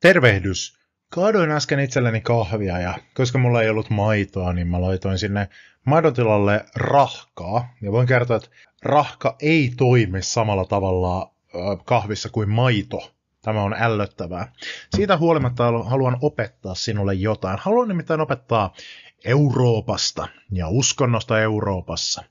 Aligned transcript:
Tervehdys! 0.00 0.78
Kaadoin 1.08 1.50
äsken 1.50 1.80
itselleni 1.80 2.20
kahvia 2.20 2.80
ja 2.80 2.98
koska 3.14 3.38
mulla 3.38 3.62
ei 3.62 3.70
ollut 3.70 3.90
maitoa, 3.90 4.52
niin 4.52 4.66
mä 4.66 4.80
laitoin 4.80 5.18
sinne 5.18 5.48
maidontilalle 5.84 6.64
rahkaa. 6.76 7.74
Ja 7.82 7.92
voin 7.92 8.06
kertoa, 8.06 8.36
että 8.36 8.48
rahka 8.82 9.36
ei 9.40 9.72
toimi 9.76 10.22
samalla 10.22 10.64
tavalla 10.64 11.32
kahvissa 11.84 12.28
kuin 12.28 12.48
maito. 12.48 13.12
Tämä 13.42 13.62
on 13.62 13.74
ällöttävää. 13.78 14.52
Siitä 14.96 15.16
huolimatta 15.16 15.64
haluan 15.84 16.16
opettaa 16.20 16.74
sinulle 16.74 17.14
jotain. 17.14 17.58
Haluan 17.62 17.88
nimittäin 17.88 18.20
opettaa 18.20 18.74
Euroopasta 19.24 20.28
ja 20.52 20.68
uskonnosta 20.68 21.40
Euroopassa. 21.40 22.24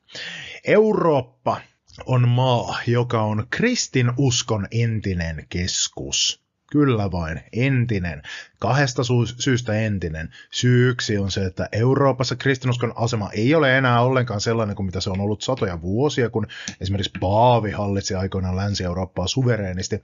Eurooppa 0.67 1.61
on 2.05 2.27
maa, 2.27 2.79
joka 2.87 3.21
on 3.21 3.47
kristin 3.49 4.11
uskon 4.17 4.67
entinen 4.71 5.45
keskus. 5.49 6.46
Kyllä 6.71 7.11
vain, 7.11 7.41
entinen. 7.53 8.21
Kahdesta 8.59 9.01
syystä 9.39 9.73
entinen. 9.73 10.29
Syy 10.51 10.89
yksi 10.89 11.17
on 11.17 11.31
se, 11.31 11.45
että 11.45 11.69
Euroopassa 11.71 12.35
kristinuskon 12.35 12.93
asema 12.95 13.29
ei 13.31 13.55
ole 13.55 13.77
enää 13.77 14.01
ollenkaan 14.01 14.41
sellainen 14.41 14.75
kuin 14.75 14.85
mitä 14.85 15.01
se 15.01 15.09
on 15.09 15.21
ollut 15.21 15.41
satoja 15.41 15.81
vuosia, 15.81 16.29
kun 16.29 16.47
esimerkiksi 16.81 17.19
Paavi 17.19 17.71
hallitsi 17.71 18.15
aikoinaan 18.15 18.55
Länsi-Eurooppaa 18.55 19.27
suvereenisti. 19.27 20.01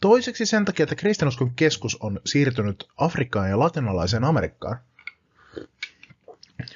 Toiseksi 0.00 0.46
sen 0.46 0.64
takia, 0.64 0.84
että 0.84 0.94
kristinuskon 0.94 1.54
keskus 1.54 1.96
on 2.00 2.20
siirtynyt 2.26 2.88
Afrikkaan 2.96 3.50
ja 3.50 3.58
latinalaiseen 3.58 4.24
Amerikkaan. 4.24 4.78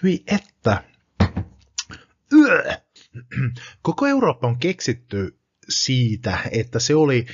Hyi 0.03 0.25
että. 0.27 0.83
Yö. 2.33 2.65
Koko 3.83 4.07
Eurooppa 4.07 4.49
on 4.49 4.59
keksitty 4.59 5.39
siitä, 5.69 6.39
että 6.51 6.79
se 6.79 6.95
oli 6.95 7.27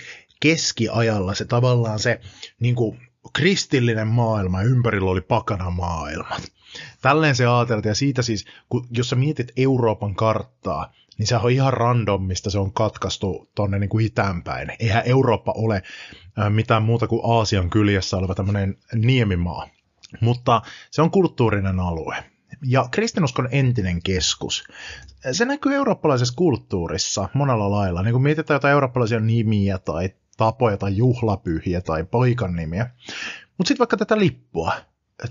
keskiajalla 0.44 1.34
se 1.34 1.44
tavallaan 1.44 1.98
se 1.98 2.20
niin 2.60 2.74
kuin, 2.74 3.00
kristillinen 3.32 4.06
maailma 4.08 4.62
ja 4.62 4.68
ympärillä 4.68 5.10
oli 5.10 5.20
pakana 5.20 5.70
maailma. 5.70 6.36
Tälleen 7.02 7.36
se 7.36 7.46
ajateltiin 7.46 7.90
ja 7.90 7.94
siitä 7.94 8.22
siis, 8.22 8.44
kun, 8.68 8.86
jos 8.90 9.10
sä 9.10 9.16
mietit 9.16 9.52
Euroopan 9.56 10.14
karttaa, 10.14 10.92
niin 11.18 11.26
se 11.26 11.36
on 11.36 11.50
ihan 11.50 11.72
random, 11.72 12.22
mistä 12.22 12.50
se 12.50 12.58
on 12.58 12.72
katkaistu 12.72 13.50
tonne 13.54 13.78
niin 13.78 13.90
kuin. 13.90 14.10
Eihän 14.78 15.02
Eurooppa 15.06 15.52
ole 15.56 15.82
mitään 16.48 16.82
muuta 16.82 17.06
kuin 17.06 17.20
Aasian 17.24 17.70
kyljessä 17.70 18.16
oleva 18.16 18.34
tämmöinen 18.34 18.76
niemimaa. 18.94 19.68
Mutta 20.20 20.62
se 20.90 21.02
on 21.02 21.10
kulttuurinen 21.10 21.80
alue 21.80 22.24
ja 22.66 22.88
kristinuskon 22.90 23.48
entinen 23.50 24.02
keskus. 24.02 24.64
Se 25.32 25.44
näkyy 25.44 25.74
eurooppalaisessa 25.74 26.34
kulttuurissa 26.36 27.28
monella 27.34 27.70
lailla. 27.70 28.02
Niin 28.02 28.12
kun 28.12 28.22
mietitään 28.22 28.56
jotain 28.56 28.72
eurooppalaisia 28.72 29.20
nimiä 29.20 29.78
tai 29.78 30.10
tapoja 30.36 30.76
tai 30.76 30.96
juhlapyhiä 30.96 31.80
tai 31.80 32.04
paikan 32.04 32.56
nimiä. 32.56 32.90
Mutta 33.58 33.68
sitten 33.68 33.78
vaikka 33.78 33.96
tätä 33.96 34.18
lippua. 34.18 34.72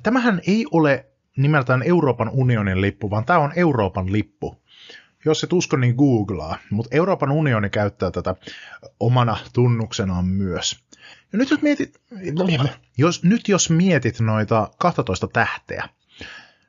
Tämähän 0.04 0.42
ei 0.48 0.66
ole 0.72 1.06
nimeltään 1.38 1.84
Euroopan 1.84 2.30
unionin 2.30 2.82
lippu, 2.82 3.10
vaan 3.10 3.26
tämä 3.26 3.40
on 3.40 3.54
Euroopan 3.56 4.12
lippu. 4.12 4.64
Jos 5.26 5.44
et 5.44 5.54
usko, 5.54 5.78
niin 5.78 5.96
googlaa. 5.96 6.58
Mutta 6.70 6.96
Euroopan 6.96 7.32
unioni 7.32 7.70
käyttää 7.70 8.12
tätä 8.12 8.36
omana 9.00 9.38
tunnuksenaan 9.54 10.26
myös. 10.26 10.84
Ja 11.34 11.40
nyt 11.40 11.50
jos 11.50 11.62
mietit, 11.62 12.02
jos, 12.98 13.24
nyt 13.24 13.48
jos 13.48 13.70
mietit 13.70 14.20
noita 14.20 14.70
12 14.78 15.28
tähteä, 15.28 15.90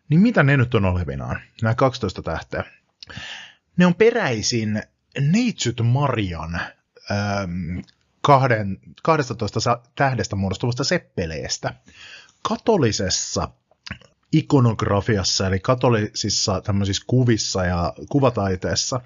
niin 0.09 0.21
mitä 0.21 0.43
ne 0.43 0.57
nyt 0.57 0.75
on 0.75 0.85
olevinaan, 0.85 1.41
nämä 1.63 1.75
12 1.75 2.23
tähteä? 2.23 2.65
Ne 3.77 3.87
on 3.87 3.95
peräisin 3.95 4.83
Neitsyt 5.21 5.81
Marian 5.85 6.55
ähm, 7.11 7.79
kahden, 8.25 8.79
12 9.03 9.79
tähdestä 9.97 10.37
muodostuvasta 10.37 10.85
seppeleestä. 10.85 11.75
Katolisessa 12.49 13.49
ikonografiassa, 14.33 15.47
eli 15.47 15.61
katolisissa 15.61 16.61
tämmöisissä 16.61 17.05
kuvissa 17.07 17.65
ja 17.65 17.93
kuvataiteessa, 18.09 19.01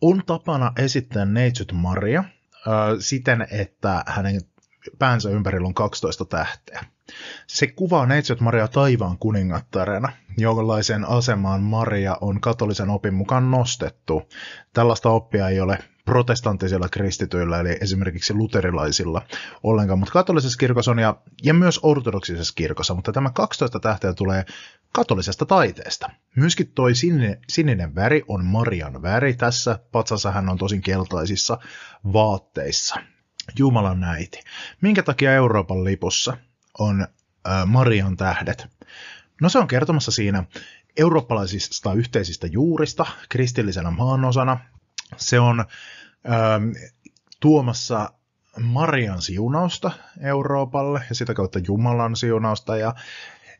on 0.00 0.22
tapana 0.26 0.72
esittää 0.78 1.24
Neitsyt 1.24 1.72
Maria 1.72 2.20
äh, 2.20 2.26
siten, 2.98 3.46
että 3.50 4.04
hänen 4.06 4.40
päänsä 4.98 5.30
ympärillä 5.30 5.66
on 5.66 5.74
12 5.74 6.24
tähteä. 6.24 6.84
Se 7.46 7.66
kuvaa 7.66 8.06
Neitsyt 8.06 8.40
Maria 8.40 8.68
taivaan 8.68 9.18
kuningattarena, 9.18 10.12
jollaisen 10.38 11.04
asemaan 11.08 11.62
Maria 11.62 12.16
on 12.20 12.40
katolisen 12.40 12.90
opin 12.90 13.14
mukaan 13.14 13.50
nostettu. 13.50 14.22
Tällaista 14.72 15.10
oppia 15.10 15.48
ei 15.48 15.60
ole 15.60 15.78
protestanttisilla 16.04 16.88
kristityillä, 16.88 17.60
eli 17.60 17.76
esimerkiksi 17.80 18.34
luterilaisilla 18.34 19.22
ollenkaan, 19.62 19.98
mutta 19.98 20.12
katolisessa 20.12 20.58
kirkossa 20.58 20.90
on 20.90 20.98
ja, 20.98 21.16
ja 21.42 21.54
myös 21.54 21.80
ortodoksisessa 21.82 22.54
kirkossa, 22.56 22.94
mutta 22.94 23.12
tämä 23.12 23.30
12 23.30 23.80
tähteä 23.80 24.14
tulee 24.14 24.44
katolisesta 24.92 25.46
taiteesta. 25.46 26.10
Myöskin 26.36 26.72
toi 26.74 26.94
sininen, 26.94 27.40
sininen 27.48 27.94
väri 27.94 28.22
on 28.28 28.44
Marian 28.44 29.02
väri. 29.02 29.34
Tässä 29.34 29.78
patsassa 29.92 30.30
hän 30.30 30.48
on 30.48 30.58
tosin 30.58 30.82
keltaisissa 30.82 31.58
vaatteissa. 32.12 32.96
Jumalan 33.58 34.00
näiti. 34.00 34.40
Minkä 34.80 35.02
takia 35.02 35.32
Euroopan 35.32 35.84
lipussa 35.84 36.36
on 36.78 37.00
äh, 37.02 37.66
Marian 37.66 38.16
tähdet? 38.16 38.66
No 39.40 39.48
se 39.48 39.58
on 39.58 39.68
kertomassa 39.68 40.10
siinä 40.10 40.44
eurooppalaisista 40.96 41.92
yhteisistä 41.92 42.46
juurista 42.46 43.06
kristillisenä 43.28 43.90
maanosana. 43.90 44.60
Se 45.16 45.40
on 45.40 45.60
ähm, 45.60 46.70
tuomassa 47.40 48.10
Marian 48.60 49.22
siunausta 49.22 49.90
Euroopalle 50.20 51.02
ja 51.08 51.14
sitä 51.14 51.34
kautta 51.34 51.58
Jumalan 51.66 52.16
siunausta 52.16 52.76
ja 52.76 52.94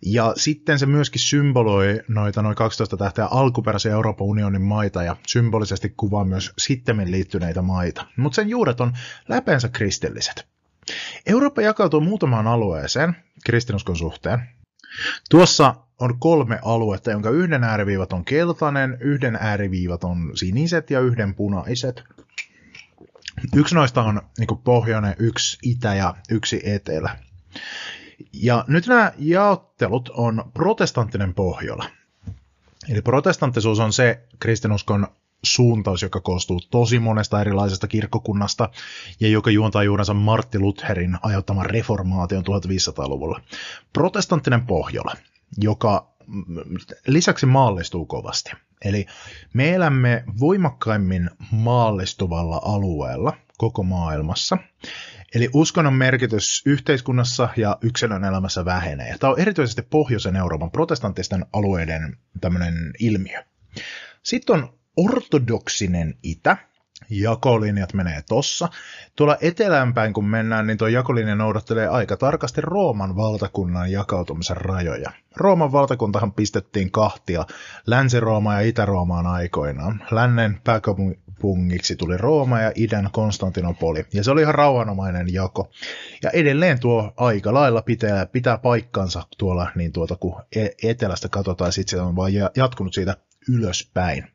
ja 0.07 0.33
sitten 0.37 0.79
se 0.79 0.87
myöskin 0.87 1.21
symboloi 1.21 2.01
noita 2.09 2.43
noin 2.43 2.57
12 2.57 2.97
tähteä 2.97 3.27
alkuperäisiä 3.27 3.93
Euroopan 3.93 4.27
unionin 4.27 4.63
maita 4.63 5.03
ja 5.03 5.17
symbolisesti 5.27 5.95
kuvaa 5.97 6.25
myös 6.25 6.53
sittemmin 6.59 7.11
liittyneitä 7.11 7.63
maita. 7.63 8.07
Mutta 8.17 8.37
sen 8.37 8.49
juuret 8.49 8.81
on 8.81 8.93
läpeensä 9.29 9.69
kristilliset. 9.69 10.47
Eurooppa 11.27 11.63
jakautuu 11.63 12.01
muutamaan 12.01 12.47
alueeseen 12.47 13.17
kristinuskon 13.45 13.97
suhteen. 13.97 14.49
Tuossa 15.31 15.75
on 16.01 16.19
kolme 16.19 16.59
aluetta, 16.63 17.11
jonka 17.11 17.31
yhden 17.31 17.65
ääriviivat 17.65 18.13
on 18.13 18.25
keltainen, 18.25 18.97
yhden 19.01 19.39
ääriviivat 19.41 20.05
on 20.05 20.33
siniset 20.35 20.91
ja 20.91 21.01
yhden 21.01 21.35
punaiset. 21.35 22.05
Yksi 23.57 23.75
noista 23.75 24.03
on 24.03 24.23
niin 24.39 24.59
pohjoinen, 24.65 25.15
yksi 25.19 25.59
itä 25.63 25.95
ja 25.95 26.15
yksi 26.31 26.61
etelä. 26.65 27.19
Ja 28.33 28.65
nyt 28.69 28.87
nämä 28.87 29.13
jaottelut 29.19 30.09
on 30.09 30.51
protestanttinen 30.55 31.35
Pohjola. 31.35 31.85
Eli 32.89 33.03
protestanttisuus 33.03 33.81
on 33.81 33.93
se 33.93 34.21
kristinuskon 34.41 35.07
suuntaus, 35.43 36.03
joka 36.03 36.21
koostuu 36.21 36.61
tosi 36.61 36.99
monesta 36.99 37.41
erilaisesta 37.41 37.87
kirkkokunnasta 37.87 38.69
ja 39.21 39.29
joka 39.29 39.51
juontaa 39.51 39.83
juurensa 39.83 40.15
Martti 40.15 40.59
Lutherin 40.59 41.19
aiheuttaman 41.23 41.67
reformaation 41.67 42.45
1500-luvulla. 42.45 43.41
Protestanttinen 43.93 44.67
Pohjola, 44.67 45.15
joka 45.59 46.15
lisäksi 47.07 47.47
maallistuu 47.47 48.07
kovasti. 48.07 48.51
Eli 48.85 49.07
me 49.53 49.75
elämme 49.75 50.25
voimakkaimmin 50.41 51.31
maallistuvalla 51.51 52.61
alueella 52.65 53.37
koko 53.59 53.83
maailmassa. 53.83 54.59
Eli 55.35 55.49
uskonnon 55.55 55.95
merkitys 55.95 56.63
yhteiskunnassa 56.67 57.49
ja 57.57 57.79
yksilön 57.81 58.25
elämässä 58.25 58.65
vähenee. 58.65 59.17
Tämä 59.19 59.33
on 59.33 59.41
erityisesti 59.41 59.83
pohjoisen 59.83 60.37
Euroopan 60.37 60.71
protestanttisten 60.71 61.47
alueiden 61.53 62.17
tämmöinen 62.41 62.93
ilmiö. 62.99 63.45
Sitten 64.23 64.57
on 64.57 64.79
ortodoksinen 64.97 66.15
itä, 66.23 66.57
jakolinjat 67.11 67.93
menee 67.93 68.23
tossa. 68.29 68.69
Tuolla 69.17 69.37
eteläänpäin 69.41 70.13
kun 70.13 70.25
mennään, 70.25 70.67
niin 70.67 70.79
tuo 70.79 70.89
jakolinja 70.89 71.35
noudattelee 71.35 71.89
aika 71.89 72.17
tarkasti 72.17 72.61
Rooman 72.61 73.17
valtakunnan 73.17 73.93
jakautumisen 73.93 74.57
rajoja. 74.57 75.11
Rooman 75.37 75.73
valtakuntahan 75.73 76.33
pistettiin 76.33 76.91
kahtia 76.91 77.47
Länsi-Rooma 77.87 78.55
ja 78.55 78.61
Itä-Roomaan 78.61 79.27
aikoinaan. 79.27 80.05
Lännen 80.11 80.61
pääkaupungiksi 80.65 81.97
tuli 81.97 82.17
Rooma 82.17 82.61
ja 82.61 82.73
idän 82.75 83.09
Konstantinopoli, 83.13 84.05
ja 84.13 84.25
se 84.25 84.31
oli 84.31 84.43
ihan 84.43 84.55
rauhanomainen 84.55 85.33
jako. 85.33 85.71
Ja 86.23 86.31
edelleen 86.31 86.81
tuo 86.81 87.13
aika 87.17 87.55
lailla 87.55 87.83
pitää, 87.83 88.27
pitää 88.27 88.59
paikkansa 88.59 89.23
tuolla, 89.39 89.71
niin 89.75 89.93
tuota, 89.93 90.17
kun 90.17 90.43
e- 90.57 90.91
etelästä 90.91 91.29
katsotaan, 91.29 91.73
sitten 91.73 91.99
se 91.99 92.03
on 92.03 92.17
vaan 92.17 92.33
jatkunut 92.57 92.95
siitä 92.95 93.17
ylöspäin. 93.49 94.34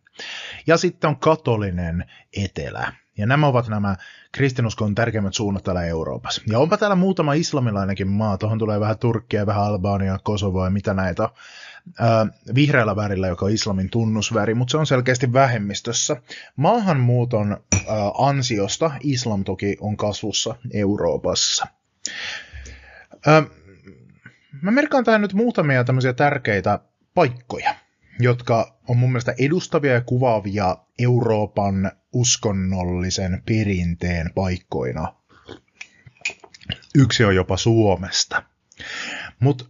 Ja 0.68 0.78
sitten 0.78 1.08
on 1.08 1.20
katolinen 1.20 2.06
etelä. 2.44 2.94
Ja 3.20 3.26
nämä 3.26 3.48
ovat 3.48 3.68
nämä 3.68 3.96
kristinuskon 4.32 4.96
tärkeimmät 4.96 5.34
suunnat 5.34 5.64
täällä 5.64 5.84
Euroopassa. 5.84 6.42
Ja 6.48 6.60
onpa 6.60 6.78
täällä 6.78 6.96
muutama 6.96 7.34
islamilainenkin 7.34 8.08
maa. 8.08 8.38
Tuohon 8.38 8.60
tulee 8.60 8.80
vähän 8.80 9.00
Turkkia, 9.00 9.46
vähän 9.46 9.64
Albania, 9.64 10.20
Kosovoa 10.24 10.66
ja 10.66 10.70
mitä 10.70 10.94
näitä. 10.94 11.30
Vihreällä 12.56 12.96
värillä, 12.96 13.28
joka 13.28 13.46
on 13.46 13.52
islamin 13.52 13.90
tunnusväri, 13.90 14.54
mutta 14.54 14.72
se 14.72 14.78
on 14.78 14.88
selkeästi 14.88 15.34
vähemmistössä. 15.34 16.22
Maahanmuuton 16.56 17.64
ansiosta 18.18 18.92
islam 19.04 19.44
toki 19.44 19.78
on 19.80 19.98
kasvussa 19.98 20.56
Euroopassa. 20.74 21.68
Mä 24.62 24.72
merkaan 24.72 25.04
tähän 25.04 25.22
nyt 25.22 25.34
muutamia 25.34 25.84
tämmöisiä 25.84 26.14
tärkeitä 26.14 26.80
paikkoja 27.14 27.76
jotka 28.20 28.79
on 28.90 28.98
mun 28.98 29.10
mielestä 29.10 29.36
edustavia 29.40 29.94
ja 29.94 30.02
kuvaavia 30.02 30.78
Euroopan 31.00 31.92
uskonnollisen 32.14 33.44
perinteen 33.46 34.34
paikkoina. 34.36 35.14
Yksi 36.96 37.24
on 37.24 37.36
jopa 37.36 37.58
Suomesta. 37.58 38.44
Mutta 39.40 39.66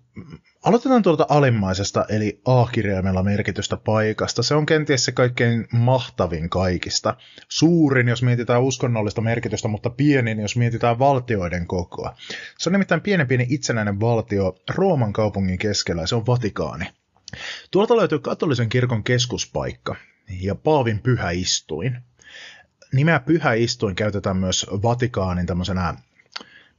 aloitetaan 0.63 1.01
tuolta 1.01 1.25
alimmaisesta, 1.29 2.05
eli 2.09 2.41
A-kirjaimella 2.45 3.23
merkitystä 3.23 3.77
paikasta. 3.77 4.43
Se 4.43 4.55
on 4.55 4.65
kenties 4.65 5.05
se 5.05 5.11
kaikkein 5.11 5.67
mahtavin 5.71 6.49
kaikista. 6.49 7.17
Suurin, 7.49 8.07
jos 8.07 8.23
mietitään 8.23 8.63
uskonnollista 8.63 9.21
merkitystä, 9.21 9.67
mutta 9.67 9.89
pienin, 9.89 10.39
jos 10.39 10.57
mietitään 10.57 10.99
valtioiden 10.99 11.67
kokoa. 11.67 12.15
Se 12.57 12.69
on 12.69 12.71
nimittäin 12.71 13.01
pienen 13.01 13.27
pieni 13.27 13.47
itsenäinen 13.49 13.99
valtio 13.99 14.55
Rooman 14.75 15.13
kaupungin 15.13 15.57
keskellä, 15.57 16.07
se 16.07 16.15
on 16.15 16.25
Vatikaani. 16.27 16.85
Tuolta 17.71 17.97
löytyy 17.97 18.19
katolisen 18.19 18.69
kirkon 18.69 19.03
keskuspaikka 19.03 19.95
ja 20.41 20.55
Paavin 20.55 20.99
pyhäistuin. 20.99 21.97
Nimeä 22.93 23.19
pyhäistuin 23.19 23.95
käytetään 23.95 24.37
myös 24.37 24.65
Vatikaanin 24.71 25.45
tämmöisenä, 25.45 25.93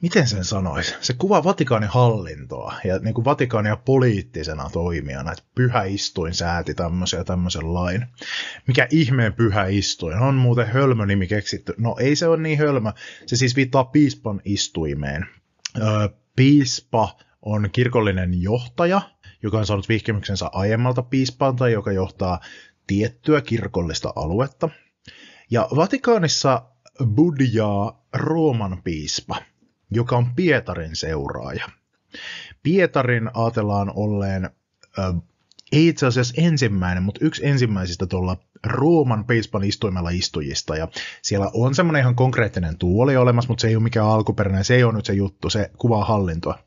miten 0.03 0.29
sen 0.29 0.45
sanoisi, 0.45 0.95
se 1.01 1.15
kuvaa 1.15 1.45
Vatikaanin 1.45 1.89
hallintoa 1.89 2.75
ja 2.85 2.99
niin 2.99 3.15
kuin 3.15 3.25
Vatikaania 3.25 3.77
poliittisena 3.77 4.71
toimijana, 4.73 5.33
että 5.33 5.45
pyhäistuin 5.55 6.35
sääti 6.35 6.75
tämmöisen 6.75 7.19
ja 7.19 7.25
tämmöisen 7.25 7.75
lain. 7.75 8.07
Mikä 8.67 8.89
ihmeen 8.91 9.33
pyhäistuin? 9.33 10.19
On 10.19 10.35
muuten 10.35 10.67
hölmö 10.67 11.07
nimi 11.07 11.27
keksitty. 11.27 11.75
No 11.79 11.97
ei 12.01 12.17
se 12.17 12.27
ole 12.27 12.37
niin 12.37 12.59
hölmö, 12.59 12.93
se 13.27 13.37
siis 13.37 13.57
viittaa 13.57 13.85
piispan 13.85 14.41
istuimeen. 14.45 15.27
Öö, 15.79 16.09
piispa 16.37 17.17
on 17.43 17.69
kirkollinen 17.73 18.43
johtaja, 18.43 19.01
joka 19.43 19.59
on 19.59 19.67
saanut 19.67 19.89
vihkimyksensä 19.89 20.51
aiemmalta 20.53 21.03
piispalta, 21.03 21.69
joka 21.69 21.93
johtaa 21.93 22.41
tiettyä 22.87 23.41
kirkollista 23.41 24.13
aluetta. 24.17 24.69
Ja 25.51 25.69
Vatikaanissa 25.77 26.63
budjaa 27.15 28.07
Rooman 28.13 28.83
piispa, 28.85 29.37
joka 29.91 30.17
on 30.17 30.35
Pietarin 30.35 30.97
seuraaja. 30.97 31.65
Pietarin 32.63 33.31
ajatellaan 33.35 33.93
olleen, 33.95 34.45
äh, 34.99 35.15
ei 35.73 35.89
itse 35.89 36.07
asiassa 36.07 36.35
ensimmäinen, 36.37 37.03
mutta 37.03 37.25
yksi 37.25 37.47
ensimmäisistä 37.47 38.07
tuolla 38.07 38.37
Rooman 38.67 39.25
piispan 39.25 39.65
istuimella 39.65 40.11
istujista. 40.11 40.77
Ja 40.77 40.89
siellä 41.23 41.51
on 41.55 41.75
semmoinen 41.75 42.01
ihan 42.01 42.15
konkreettinen 42.15 42.79
tuoli 42.79 43.17
olemassa, 43.17 43.49
mutta 43.49 43.63
se 43.63 43.69
ei 43.69 43.77
ole 43.77 43.83
mikään 43.83 44.07
alkuperäinen, 44.07 44.65
se 44.65 44.75
ei 44.75 44.85
ole 44.85 44.93
nyt 44.93 45.07
se 45.07 45.13
juttu, 45.13 45.51
se 45.51 45.71
kuvaa 45.79 46.05
hallintoa. 46.05 46.59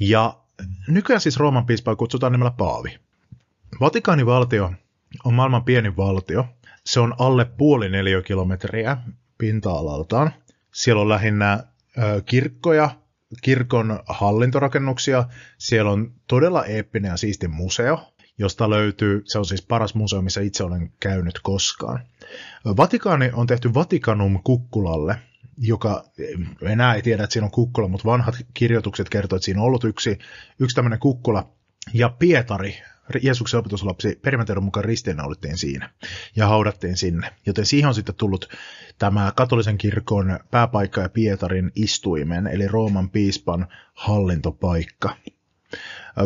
Ja 0.00 0.45
Nykyään 0.88 1.20
siis 1.20 1.36
Rooman 1.36 1.66
piispaa 1.66 1.96
kutsutaan 1.96 2.32
nimellä 2.32 2.50
Paavi. 2.50 2.98
Vatikaanivaltio 3.80 4.72
on 5.24 5.34
maailman 5.34 5.64
pienin 5.64 5.96
valtio. 5.96 6.46
Se 6.86 7.00
on 7.00 7.14
alle 7.18 7.44
puoli 7.44 7.88
neliökilometriä 7.88 8.96
pinta-alaltaan. 9.38 10.32
Siellä 10.72 11.02
on 11.02 11.08
lähinnä 11.08 11.64
kirkkoja, 12.26 12.90
kirkon 13.42 14.00
hallintorakennuksia. 14.06 15.24
Siellä 15.58 15.90
on 15.90 16.12
todella 16.26 16.64
eeppinen 16.64 17.08
ja 17.08 17.16
siisti 17.16 17.48
museo, 17.48 18.12
josta 18.38 18.70
löytyy, 18.70 19.22
se 19.24 19.38
on 19.38 19.46
siis 19.46 19.62
paras 19.62 19.94
museo, 19.94 20.22
missä 20.22 20.40
itse 20.40 20.64
olen 20.64 20.92
käynyt 21.00 21.40
koskaan. 21.42 22.00
Vatikaani 22.76 23.30
on 23.32 23.46
tehty 23.46 23.74
Vatikanum 23.74 24.40
kukkulalle, 24.44 25.16
joka 25.58 26.04
enää 26.62 26.94
ei 26.94 27.02
tiedä, 27.02 27.24
että 27.24 27.32
siinä 27.32 27.44
on 27.44 27.50
kukkula, 27.50 27.88
mutta 27.88 28.08
vanhat 28.08 28.34
kirjoitukset 28.54 29.08
kertovat, 29.08 29.38
että 29.38 29.44
siinä 29.44 29.60
on 29.60 29.66
ollut 29.66 29.84
yksi, 29.84 30.18
yksi 30.58 30.76
tämmöinen 30.76 30.98
kukkula. 30.98 31.52
Ja 31.94 32.08
Pietari, 32.08 32.74
Jeesuksen 33.22 33.60
opetuslapsi, 33.60 34.18
perimenteiden 34.22 34.62
mukaan 34.62 34.84
ristiinnaulittiin 34.84 35.58
siinä 35.58 35.90
ja 36.36 36.46
haudattiin 36.46 36.96
sinne. 36.96 37.32
Joten 37.46 37.66
siihen 37.66 37.88
on 37.88 37.94
sitten 37.94 38.14
tullut 38.14 38.48
tämä 38.98 39.32
katolisen 39.36 39.78
kirkon 39.78 40.38
pääpaikka 40.50 41.00
ja 41.00 41.08
Pietarin 41.08 41.72
istuimen, 41.74 42.46
eli 42.46 42.68
Rooman 42.68 43.10
piispan 43.10 43.66
hallintopaikka. 43.94 45.16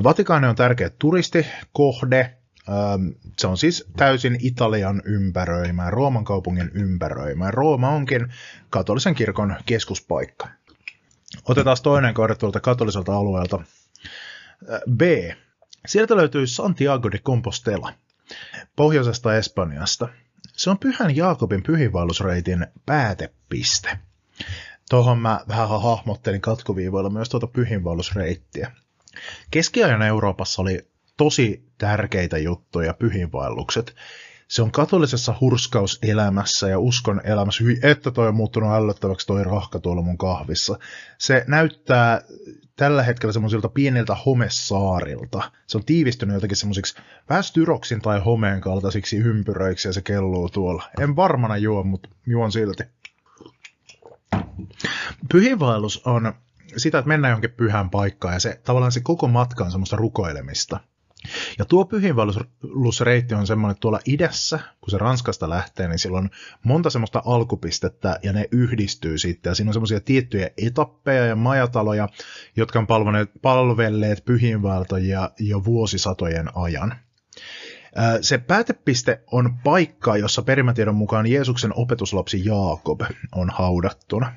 Vatikaani 0.04 0.46
on 0.46 0.56
tärkeä 0.56 0.90
turistikohde, 0.90 2.36
se 3.38 3.46
on 3.46 3.58
siis 3.58 3.84
täysin 3.96 4.38
Italian 4.40 5.02
ympäröimä, 5.04 5.90
Rooman 5.90 6.24
kaupungin 6.24 6.70
ympäröimä. 6.74 7.50
Rooma 7.50 7.90
onkin 7.90 8.32
katolisen 8.70 9.14
kirkon 9.14 9.56
keskuspaikka. 9.66 10.48
Otetaan 11.44 11.76
toinen 11.82 12.14
kohde 12.14 12.34
tuolta 12.34 12.60
katoliselta 12.60 13.16
alueelta. 13.16 13.58
B. 14.96 15.00
Sieltä 15.86 16.16
löytyy 16.16 16.46
Santiago 16.46 17.10
de 17.10 17.18
Compostela, 17.18 17.92
pohjoisesta 18.76 19.36
Espanjasta. 19.36 20.08
Se 20.52 20.70
on 20.70 20.78
Pyhän 20.78 21.16
Jaakobin 21.16 21.62
pyhiinvaellusreitin 21.62 22.66
päätepiste. 22.86 23.98
Tuohon 24.90 25.18
mä 25.18 25.40
vähän 25.48 25.68
hahmottelin 25.68 26.40
katkoviivoilla 26.40 27.10
myös 27.10 27.28
tuota 27.28 27.46
pyhiinvaellusreittiä. 27.46 28.72
Keskiajan 29.50 30.02
Euroopassa 30.02 30.62
oli 30.62 30.89
tosi 31.20 31.64
tärkeitä 31.78 32.38
juttuja, 32.38 32.94
pyhinvaellukset. 32.94 33.94
Se 34.48 34.62
on 34.62 34.70
katolisessa 34.70 35.34
hurskauselämässä 35.40 36.68
ja 36.68 36.78
uskon 36.78 37.20
elämässä, 37.24 37.64
hyvin, 37.64 37.78
että 37.82 38.10
toi 38.10 38.28
on 38.28 38.34
muuttunut 38.34 38.72
ällöttäväksi 38.72 39.26
toi 39.26 39.44
rahka 39.44 39.78
tuolla 39.78 40.02
mun 40.02 40.18
kahvissa. 40.18 40.78
Se 41.18 41.44
näyttää 41.46 42.22
tällä 42.76 43.02
hetkellä 43.02 43.32
semmoisilta 43.32 43.68
pieniltä 43.68 44.14
homesaarilta. 44.14 45.50
Se 45.66 45.78
on 45.78 45.84
tiivistynyt 45.84 46.34
jotenkin 46.34 46.56
semmoisiksi 46.56 46.94
vähän 47.28 47.44
styroksin 47.44 48.00
tai 48.00 48.20
homeen 48.20 48.60
kaltaisiksi 48.60 49.16
ympyröiksi 49.16 49.88
ja 49.88 49.92
se 49.92 50.02
kelluu 50.02 50.48
tuolla. 50.48 50.82
En 51.00 51.16
varmana 51.16 51.56
juo, 51.56 51.82
mutta 51.82 52.08
juon 52.26 52.52
silti. 52.52 52.82
Pyhinvaellus 55.32 56.06
on 56.06 56.32
sitä, 56.76 56.98
että 56.98 57.08
mennään 57.08 57.32
johonkin 57.32 57.50
pyhään 57.50 57.90
paikkaan 57.90 58.34
ja 58.34 58.40
se 58.40 58.60
tavallaan 58.64 58.92
se 58.92 59.00
koko 59.00 59.28
matka 59.28 59.64
on 59.64 59.70
semmoista 59.70 59.96
rukoilemista. 59.96 60.80
Ja 61.58 61.64
tuo 61.64 61.84
pyhinvaellusreitti 61.84 63.34
on 63.34 63.46
semmoinen, 63.46 63.72
että 63.72 63.80
tuolla 63.80 64.00
idässä, 64.06 64.60
kun 64.80 64.90
se 64.90 64.98
Ranskasta 64.98 65.50
lähtee, 65.50 65.88
niin 65.88 65.98
sillä 65.98 66.18
on 66.18 66.30
monta 66.64 66.90
semmoista 66.90 67.22
alkupistettä 67.24 68.18
ja 68.22 68.32
ne 68.32 68.48
yhdistyy 68.52 69.18
sitten. 69.18 69.50
Ja 69.50 69.54
siinä 69.54 69.68
on 69.68 69.74
semmoisia 69.74 70.00
tiettyjä 70.00 70.50
etappeja 70.66 71.26
ja 71.26 71.36
majataloja, 71.36 72.08
jotka 72.56 72.78
on 72.78 72.86
palvelleet, 72.86 73.30
palvelleet 73.42 74.24
jo 75.38 75.64
vuosisatojen 75.64 76.48
ajan. 76.54 76.94
Se 78.20 78.38
päätepiste 78.38 79.22
on 79.32 79.54
paikka, 79.64 80.16
jossa 80.16 80.42
perimätiedon 80.42 80.94
mukaan 80.94 81.26
Jeesuksen 81.26 81.72
opetuslapsi 81.74 82.44
Jaakob 82.44 83.00
on 83.32 83.50
haudattuna. 83.50 84.32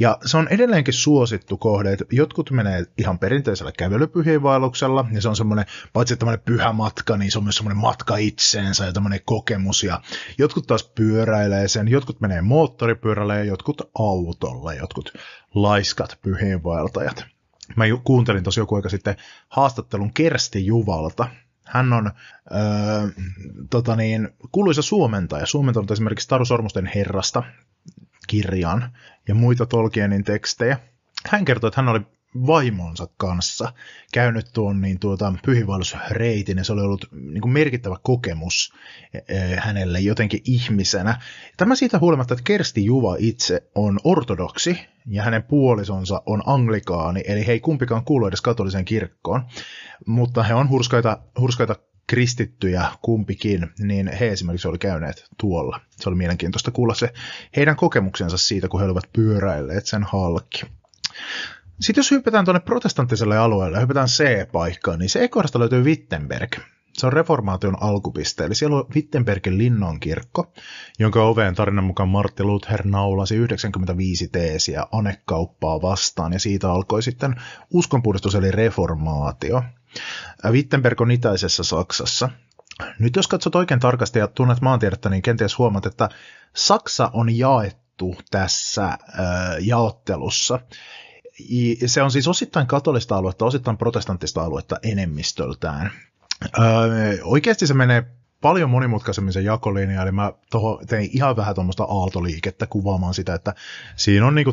Ja 0.00 0.18
se 0.24 0.36
on 0.36 0.48
edelleenkin 0.48 0.94
suosittu 0.94 1.56
kohde, 1.56 1.92
että 1.92 2.04
jotkut 2.12 2.50
menee 2.50 2.84
ihan 2.98 3.18
perinteisellä 3.18 3.72
kävelypyhiinvaelluksella, 3.72 5.04
ja 5.12 5.20
se 5.20 5.28
on 5.28 5.36
semmoinen, 5.36 5.66
paitsi 5.92 6.16
tämmöinen 6.16 6.44
pyhä 6.44 6.72
matka, 6.72 7.16
niin 7.16 7.30
se 7.30 7.38
on 7.38 7.44
myös 7.44 7.56
semmoinen 7.56 7.82
matka 7.82 8.16
itseensä 8.16 8.86
ja 8.86 8.92
tämmöinen 8.92 9.20
kokemus, 9.24 9.82
ja 9.82 10.00
jotkut 10.38 10.66
taas 10.66 10.84
pyöräilee 10.94 11.68
sen, 11.68 11.88
jotkut 11.88 12.20
menee 12.20 12.42
moottoripyörälle 12.42 13.36
ja 13.36 13.44
jotkut 13.44 13.90
autolla, 13.98 14.74
jotkut 14.74 15.12
laiskat 15.54 16.18
pyhiinvaeltajat. 16.22 17.24
Mä 17.76 17.84
kuuntelin 18.04 18.44
tosi 18.44 18.60
joku 18.60 18.74
aika 18.74 18.88
sitten 18.88 19.16
haastattelun 19.48 20.12
Kersti 20.12 20.66
Juvalta, 20.66 21.28
hän 21.64 21.92
on 21.92 22.10
öö, 22.52 23.24
tota 23.70 23.96
niin, 23.96 24.28
kuuluisa 24.52 24.82
suomentaja, 24.82 25.46
suomentanut 25.46 25.90
esimerkiksi 25.90 26.28
Taru 26.28 26.44
Sormusten 26.44 26.90
herrasta 26.94 27.42
kirjan 28.26 28.92
ja 29.28 29.34
muita 29.34 29.66
Tolkienin 29.66 30.24
tekstejä. 30.24 30.78
Hän 31.26 31.44
kertoi, 31.44 31.68
että 31.68 31.80
hän 31.80 31.88
oli 31.88 32.00
vaimonsa 32.46 33.08
kanssa 33.16 33.72
käynyt 34.12 34.46
tuon 34.52 34.80
niin 34.80 34.98
tuota, 34.98 35.34
pyhiinvaellusreitin 35.44 36.58
ja 36.58 36.64
se 36.64 36.72
oli 36.72 36.80
ollut 36.80 37.08
niin 37.12 37.40
kuin 37.40 37.52
merkittävä 37.52 37.96
kokemus 38.02 38.72
e, 39.14 39.18
e, 39.18 39.56
hänelle 39.56 40.00
jotenkin 40.00 40.40
ihmisenä. 40.44 41.20
Tämä 41.56 41.74
siitä 41.74 41.98
huolimatta, 41.98 42.34
että 42.34 42.44
Kersti 42.44 42.84
Juva 42.84 43.16
itse 43.18 43.70
on 43.74 44.00
ortodoksi 44.04 44.78
ja 45.06 45.22
hänen 45.22 45.42
puolisonsa 45.42 46.22
on 46.26 46.42
anglikaani, 46.46 47.24
eli 47.26 47.46
he 47.46 47.52
ei 47.52 47.60
kumpikaan 47.60 48.04
kuulu 48.04 48.26
edes 48.26 48.40
katoliseen 48.40 48.84
kirkkoon, 48.84 49.42
mutta 50.06 50.42
he 50.42 50.54
on 50.54 50.68
hurskaita, 50.68 51.18
hurskaita 51.40 51.76
kristittyjä 52.06 52.86
kumpikin, 53.02 53.70
niin 53.78 54.10
he 54.20 54.28
esimerkiksi 54.28 54.68
oli 54.68 54.78
käyneet 54.78 55.24
tuolla. 55.38 55.80
Se 55.90 56.08
oli 56.08 56.16
mielenkiintoista 56.16 56.70
kuulla 56.70 56.94
se 56.94 57.12
heidän 57.56 57.76
kokemuksensa 57.76 58.36
siitä, 58.36 58.68
kun 58.68 58.80
he 58.80 58.86
olivat 58.86 59.08
pyöräilleet 59.12 59.86
sen 59.86 60.02
halki. 60.02 60.62
Sitten 61.80 62.00
jos 62.00 62.10
hypätään 62.10 62.44
tuonne 62.44 62.60
protestanttiselle 62.60 63.38
alueelle, 63.38 63.80
hypätään 63.80 64.08
C-paikkaan, 64.08 64.98
niin 64.98 65.08
C-kohdasta 65.08 65.58
löytyy 65.58 65.82
Wittenberg. 65.82 66.56
Se 66.92 67.06
on 67.06 67.12
reformaation 67.12 67.82
alkupiste, 67.82 68.44
eli 68.44 68.54
siellä 68.54 68.76
on 68.76 68.86
Wittenbergin 68.94 69.58
linnon 69.58 70.00
kirkko, 70.00 70.52
jonka 70.98 71.24
oveen 71.24 71.54
tarinan 71.54 71.84
mukaan 71.84 72.08
Martti 72.08 72.42
Luther 72.42 72.86
naulasi 72.86 73.36
95 73.36 74.28
teesiä 74.28 74.86
anekauppaa 74.92 75.82
vastaan, 75.82 76.32
ja 76.32 76.38
siitä 76.38 76.72
alkoi 76.72 77.02
sitten 77.02 77.34
uskonpuhdistus 77.70 78.34
eli 78.34 78.50
reformaatio. 78.50 79.62
Wittenberg 80.50 81.00
on 81.00 81.10
itäisessä 81.10 81.62
Saksassa. 81.62 82.30
Nyt 82.98 83.16
jos 83.16 83.28
katsot 83.28 83.54
oikein 83.54 83.80
tarkasti 83.80 84.18
ja 84.18 84.28
tunnet 84.28 84.60
maantiedettä, 84.60 85.08
niin 85.08 85.22
kenties 85.22 85.58
huomaat, 85.58 85.86
että 85.86 86.08
Saksa 86.54 87.10
on 87.12 87.36
jaettu 87.36 88.16
tässä 88.30 88.84
äh, 88.84 88.98
jaottelussa 89.60 90.60
se 91.86 92.02
on 92.02 92.10
siis 92.10 92.28
osittain 92.28 92.66
katolista 92.66 93.16
aluetta, 93.16 93.44
osittain 93.44 93.76
protestanttista 93.76 94.42
aluetta 94.42 94.76
enemmistöltään. 94.82 95.90
Öö, 96.58 97.18
oikeasti 97.22 97.66
se 97.66 97.74
menee 97.74 98.04
paljon 98.44 98.70
monimutkaisemmin 98.70 99.32
se 99.32 99.40
jakolinja, 99.40 100.02
eli 100.02 100.12
mä 100.12 100.32
toho, 100.50 100.82
tein 100.86 101.10
ihan 101.12 101.36
vähän 101.36 101.54
tuommoista 101.54 101.84
aaltoliikettä 101.84 102.66
kuvaamaan 102.66 103.14
sitä, 103.14 103.34
että 103.34 103.54
siinä 103.96 104.26
on 104.26 104.34
niinku 104.34 104.52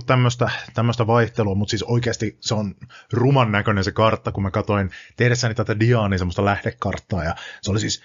tämmöistä 0.73 1.07
vaihtelua, 1.07 1.55
mutta 1.55 1.69
siis 1.69 1.83
oikeasti 1.83 2.37
se 2.39 2.53
on 2.53 2.75
ruman 3.13 3.51
näköinen 3.51 3.83
se 3.83 3.91
kartta, 3.91 4.31
kun 4.31 4.43
mä 4.43 4.51
katsoin 4.51 4.89
tehdessäni 5.17 5.55
tätä 5.55 5.79
diaa, 5.79 6.09
niin 6.09 6.19
semmoista 6.19 6.45
lähdekarttaa, 6.45 7.23
ja 7.23 7.35
se 7.61 7.71
oli 7.71 7.79
siis 7.79 8.01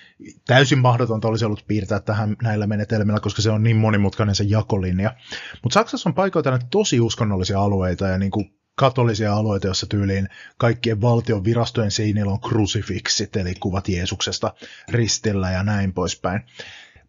täysin 0.47 0.79
mahdotonta 0.79 1.29
olisi 1.29 1.45
ollut 1.45 1.65
piirtää 1.67 2.01
tähän 2.01 2.37
näillä 2.43 2.67
menetelmillä, 2.67 3.21
koska 3.21 3.43
se 3.43 3.51
on 3.51 3.63
niin 3.63 3.77
monimutkainen 3.77 4.35
se 4.35 4.45
jakolinja. 4.45 5.15
Mutta 5.63 5.75
Saksassa 5.75 6.09
on 6.09 6.15
paikoiltaan 6.15 6.61
tosi 6.71 7.01
uskonnollisia 7.01 7.61
alueita, 7.61 8.07
ja 8.07 8.19
niinku 8.19 8.45
katolisia 8.77 9.35
alueita, 9.35 9.67
joissa 9.67 9.87
tyyliin 9.87 10.29
kaikkien 10.59 11.01
valtion 11.01 11.45
virastojen 11.45 11.91
seinillä 11.91 12.33
on 12.33 12.41
krusifiksit, 12.41 13.37
eli 13.37 13.55
kuvat 13.55 13.89
Jeesuksesta 13.89 14.55
ristillä 14.89 15.51
ja 15.51 15.63
näin 15.63 15.93
poispäin. 15.93 16.41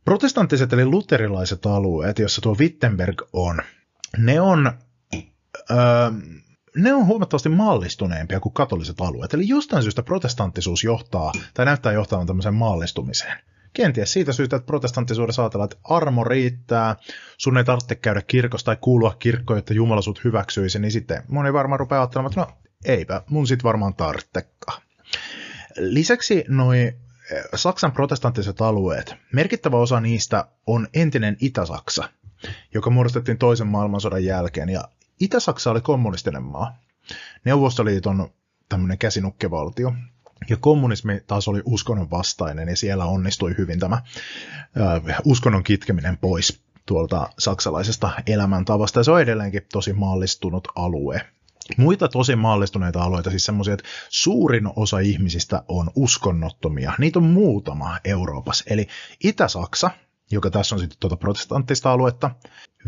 Protestanttiset 0.06 0.74
eli 0.74 0.86
luterilaiset 0.86 1.66
alueet, 1.66 2.20
joissa 2.20 2.42
tuo 2.42 2.56
Wittenberg 2.56 3.22
on, 3.34 3.62
ne 4.18 4.42
on, 4.42 4.72
öö, 5.72 6.12
ne 6.76 6.94
on 6.94 7.06
huomattavasti 7.06 7.50
maallistuneempia 7.50 8.40
kuin 8.40 8.54
katoliset 8.54 9.02
alueet. 9.02 9.34
Eli 9.34 9.48
jostain 9.48 9.84
syystä 9.84 10.04
protestanttisuus 10.04 10.84
johtaa, 10.84 11.32
tai 11.54 11.66
näyttää 11.66 11.92
johtavan 11.92 12.28
tämmöiseen 12.28 12.56
maallistumiseen. 12.56 13.38
Kenties 13.78 14.14
siitä 14.14 14.34
syystä, 14.34 14.56
että 14.56 14.66
protestanttisuudessa 14.66 15.42
ajatellaan, 15.42 15.70
että 15.72 15.78
armo 15.84 16.24
riittää, 16.24 16.96
sun 17.38 17.58
ei 17.58 17.64
tarvitse 17.64 17.96
käydä 17.96 18.22
kirkossa 18.22 18.66
tai 18.66 18.78
kuulua 18.82 19.16
kirkkoon, 19.20 19.60
että 19.60 19.74
Jumala 19.74 20.02
sut 20.02 20.24
hyväksyisi, 20.24 20.80
niin 20.80 20.92
sitten 20.92 21.24
moni 21.28 21.54
varmaan 21.54 21.80
rupeaa 21.80 22.02
ajattelemaan, 22.02 22.32
että 22.32 22.42
no 22.42 22.72
eipä, 22.86 23.22
mun 23.30 23.48
sit 23.48 23.64
varmaan 23.64 23.96
tarvitsekaan. 23.96 24.82
Lisäksi 25.76 26.46
noi 26.48 26.80
eh, 26.80 26.96
Saksan 27.56 27.92
protestanttiset 27.92 28.62
alueet, 28.62 29.16
merkittävä 29.34 29.78
osa 29.78 30.02
niistä 30.02 30.48
on 30.68 30.88
entinen 30.94 31.38
Itä-Saksa, 31.42 32.10
joka 32.74 32.90
muodostettiin 32.90 33.38
toisen 33.38 33.68
maailmansodan 33.68 34.26
jälkeen, 34.26 34.70
ja 34.70 34.84
Itä-Saksa 35.20 35.72
oli 35.72 35.82
kommunistinen 35.82 36.44
maa. 36.44 36.78
Neuvostoliiton 37.46 38.30
tämmöinen 38.70 38.98
käsinukkevaltio, 38.98 39.94
ja 40.50 40.58
kommunismi 40.58 41.22
taas 41.28 41.48
oli 41.48 41.62
uskonnon 41.66 42.12
vastainen, 42.12 42.70
ja 42.70 42.78
siellä 42.78 43.06
onnistui 43.06 43.56
hyvin 43.58 43.80
tämä 43.80 43.96
äh, 43.96 45.18
uskonnon 45.26 45.64
kitkeminen 45.64 46.18
pois 46.18 46.62
tuolta 46.86 47.30
saksalaisesta 47.40 48.12
elämäntavasta, 48.28 49.00
ja 49.00 49.04
se 49.04 49.12
on 49.12 49.22
edelleenkin 49.22 49.62
tosi 49.74 49.94
maallistunut 49.94 50.68
alue. 50.76 51.22
Muita 51.78 52.08
tosi 52.08 52.36
maallistuneita 52.36 53.04
alueita, 53.04 53.30
siis 53.30 53.46
semmoisia, 53.46 53.74
että 53.74 53.86
suurin 54.10 54.70
osa 54.76 55.00
ihmisistä 55.00 55.64
on 55.68 55.92
uskonnottomia. 55.96 56.94
Niitä 56.98 57.20
on 57.20 57.26
muutama 57.26 57.98
Euroopassa. 58.04 58.66
Eli 58.68 58.88
Itä-Saksa, 59.24 59.92
joka 60.32 60.50
tässä 60.50 60.76
on 60.76 60.80
sitten 60.80 61.00
tuota 61.00 61.18
protestanttista 61.18 61.92
aluetta, 61.92 62.32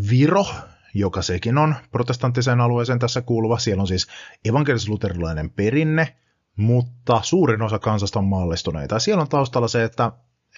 Viro, 0.09 0.45
joka 0.93 1.21
sekin 1.21 1.57
on 1.57 1.75
protestanttiseen 1.91 2.61
alueeseen 2.61 2.99
tässä 2.99 3.21
kuuluva. 3.21 3.59
Siellä 3.59 3.81
on 3.81 3.87
siis 3.87 4.07
evankelis-luterilainen 4.45 5.49
perinne, 5.49 6.15
mutta 6.59 7.21
suurin 7.23 7.61
osa 7.61 7.79
kansasta 7.79 8.19
on 8.19 8.25
maallistuneita. 8.25 8.95
Ja 8.95 8.99
siellä 8.99 9.21
on 9.21 9.29
taustalla 9.29 9.67
se, 9.67 9.83
että 9.83 10.11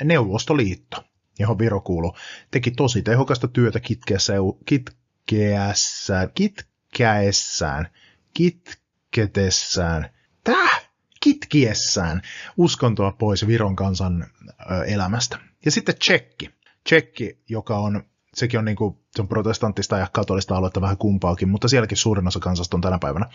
Neuvostoliitto, 0.03 1.03
johon 1.39 1.59
Viro 1.59 1.81
kuuluu, 1.81 2.17
teki 2.51 2.71
tosi 2.71 3.01
tehokasta 3.01 3.47
työtä 3.47 3.79
kitkeessä, 3.79 4.33
kitkeässään, 4.65 6.29
kitkäessään, 6.35 7.87
kitketessään, 8.33 10.09
täh, 10.43 10.89
kitkiessään 11.19 12.21
uskontoa 12.57 13.11
pois 13.11 13.47
Viron 13.47 13.75
kansan 13.75 14.25
ö, 14.71 14.83
elämästä. 14.83 15.39
Ja 15.65 15.71
sitten 15.71 15.95
Tsekki. 15.99 16.49
Tsekki, 16.83 17.39
joka 17.49 17.77
on, 17.77 18.03
sekin 18.33 18.59
on, 18.59 18.65
niin 18.65 18.77
kuin, 18.77 18.97
se 19.11 19.21
on 19.21 19.27
protestanttista 19.27 19.97
ja 19.97 20.07
katolista 20.13 20.57
aluetta 20.57 20.81
vähän 20.81 20.97
kumpaakin, 20.97 21.49
mutta 21.49 21.67
sielläkin 21.67 21.97
suurin 21.97 22.27
osa 22.27 22.39
kansasta 22.39 22.77
on 22.77 22.81
tänä 22.81 22.97
päivänä 23.01 23.25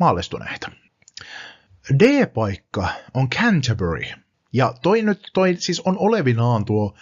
maallistuneita. 0.00 0.70
D-paikka 1.98 2.88
on 3.14 3.30
Canterbury. 3.30 4.02
Ja 4.52 4.74
toi 4.82 5.02
nyt, 5.02 5.30
toi 5.34 5.56
siis 5.58 5.80
on 5.80 5.98
olevinaan 5.98 6.64
tuo 6.64 6.94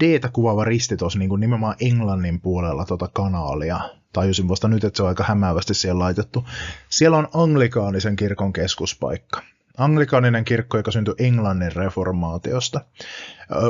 D-tä 0.00 0.28
kuvaava 0.28 0.64
risti 0.64 0.96
tuossa 0.96 1.18
niin 1.18 1.40
nimenomaan 1.40 1.76
Englannin 1.80 2.40
puolella 2.40 2.84
tota 2.84 3.08
kanaalia. 3.12 3.80
Tajusin 4.12 4.48
vasta 4.48 4.68
nyt, 4.68 4.84
että 4.84 4.96
se 4.96 5.02
on 5.02 5.08
aika 5.08 5.24
hämäävästi 5.24 5.74
siellä 5.74 5.98
laitettu. 5.98 6.44
Siellä 6.88 7.16
on 7.16 7.28
anglikaanisen 7.34 8.16
kirkon 8.16 8.52
keskuspaikka. 8.52 9.42
Anglikaaninen 9.78 10.44
kirkko, 10.44 10.76
joka 10.76 10.90
syntyi 10.90 11.14
Englannin 11.18 11.72
reformaatiosta. 11.72 12.80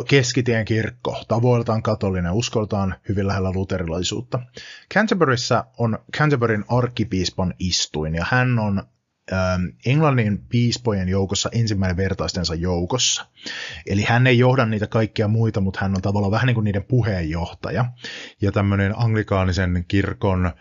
Keskitien 0.08 0.64
kirkko, 0.64 1.24
tavoiltaan 1.28 1.82
katolinen, 1.82 2.32
uskoltaan 2.32 2.94
hyvin 3.08 3.26
lähellä 3.26 3.52
luterilaisuutta. 3.52 4.38
Canterburyssä 4.94 5.64
on 5.78 5.98
Canterburyn 6.16 6.64
arkkipiispan 6.68 7.54
istuin, 7.58 8.14
ja 8.14 8.26
hän 8.30 8.58
on 8.58 8.82
Englannin 9.86 10.42
piispojen 10.48 11.08
joukossa 11.08 11.48
ensimmäinen 11.52 11.96
vertaistensa 11.96 12.54
joukossa. 12.54 13.26
Eli 13.86 14.02
hän 14.02 14.26
ei 14.26 14.38
johda 14.38 14.66
niitä 14.66 14.86
kaikkia 14.86 15.28
muita, 15.28 15.60
mutta 15.60 15.80
hän 15.82 15.94
on 15.96 16.02
tavallaan 16.02 16.30
vähän 16.30 16.46
niin 16.46 16.54
kuin 16.54 16.64
niiden 16.64 16.84
puheenjohtaja. 16.84 17.84
Ja 18.40 18.52
tämmöinen 18.52 18.98
anglikaanisen 18.98 19.84
kirkon 19.88 20.52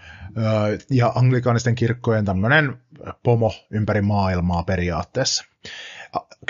ja 0.90 1.12
anglikaanisten 1.16 1.76
kirkkojen 1.76 2.26
tämmöinen 2.26 2.78
pomo 3.24 3.54
ympäri 3.72 4.02
maailmaa 4.02 4.64
periaatteessa. 4.64 5.46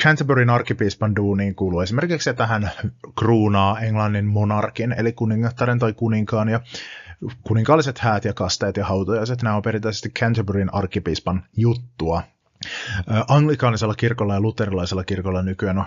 Canterburyn 0.01 0.49
arkkipiispan 0.49 1.15
duuniin 1.15 1.55
kuuluu 1.55 1.79
esimerkiksi, 1.79 2.29
että 2.29 2.47
hän 2.47 2.71
kruunaa 3.19 3.79
Englannin 3.79 4.25
monarkin, 4.25 4.91
eli 4.91 5.13
kuningattaren 5.13 5.79
tai 5.79 5.93
kuninkaan, 5.93 6.49
ja 6.49 6.59
kuninkaalliset 7.43 7.99
häät 7.99 8.25
ja 8.25 8.33
kasteet 8.33 8.77
ja 8.77 8.85
hautajaiset, 8.85 9.41
nämä 9.41 9.55
on 9.55 9.61
perinteisesti 9.61 10.09
Canterburyn 10.09 10.73
arkkipiispan 10.73 11.43
juttua. 11.57 12.23
Anglikaanisella 13.27 13.95
kirkolla 13.95 14.33
ja 14.33 14.41
luterilaisella 14.41 15.03
kirkolla 15.03 15.41
nykyään 15.41 15.77
on 15.77 15.85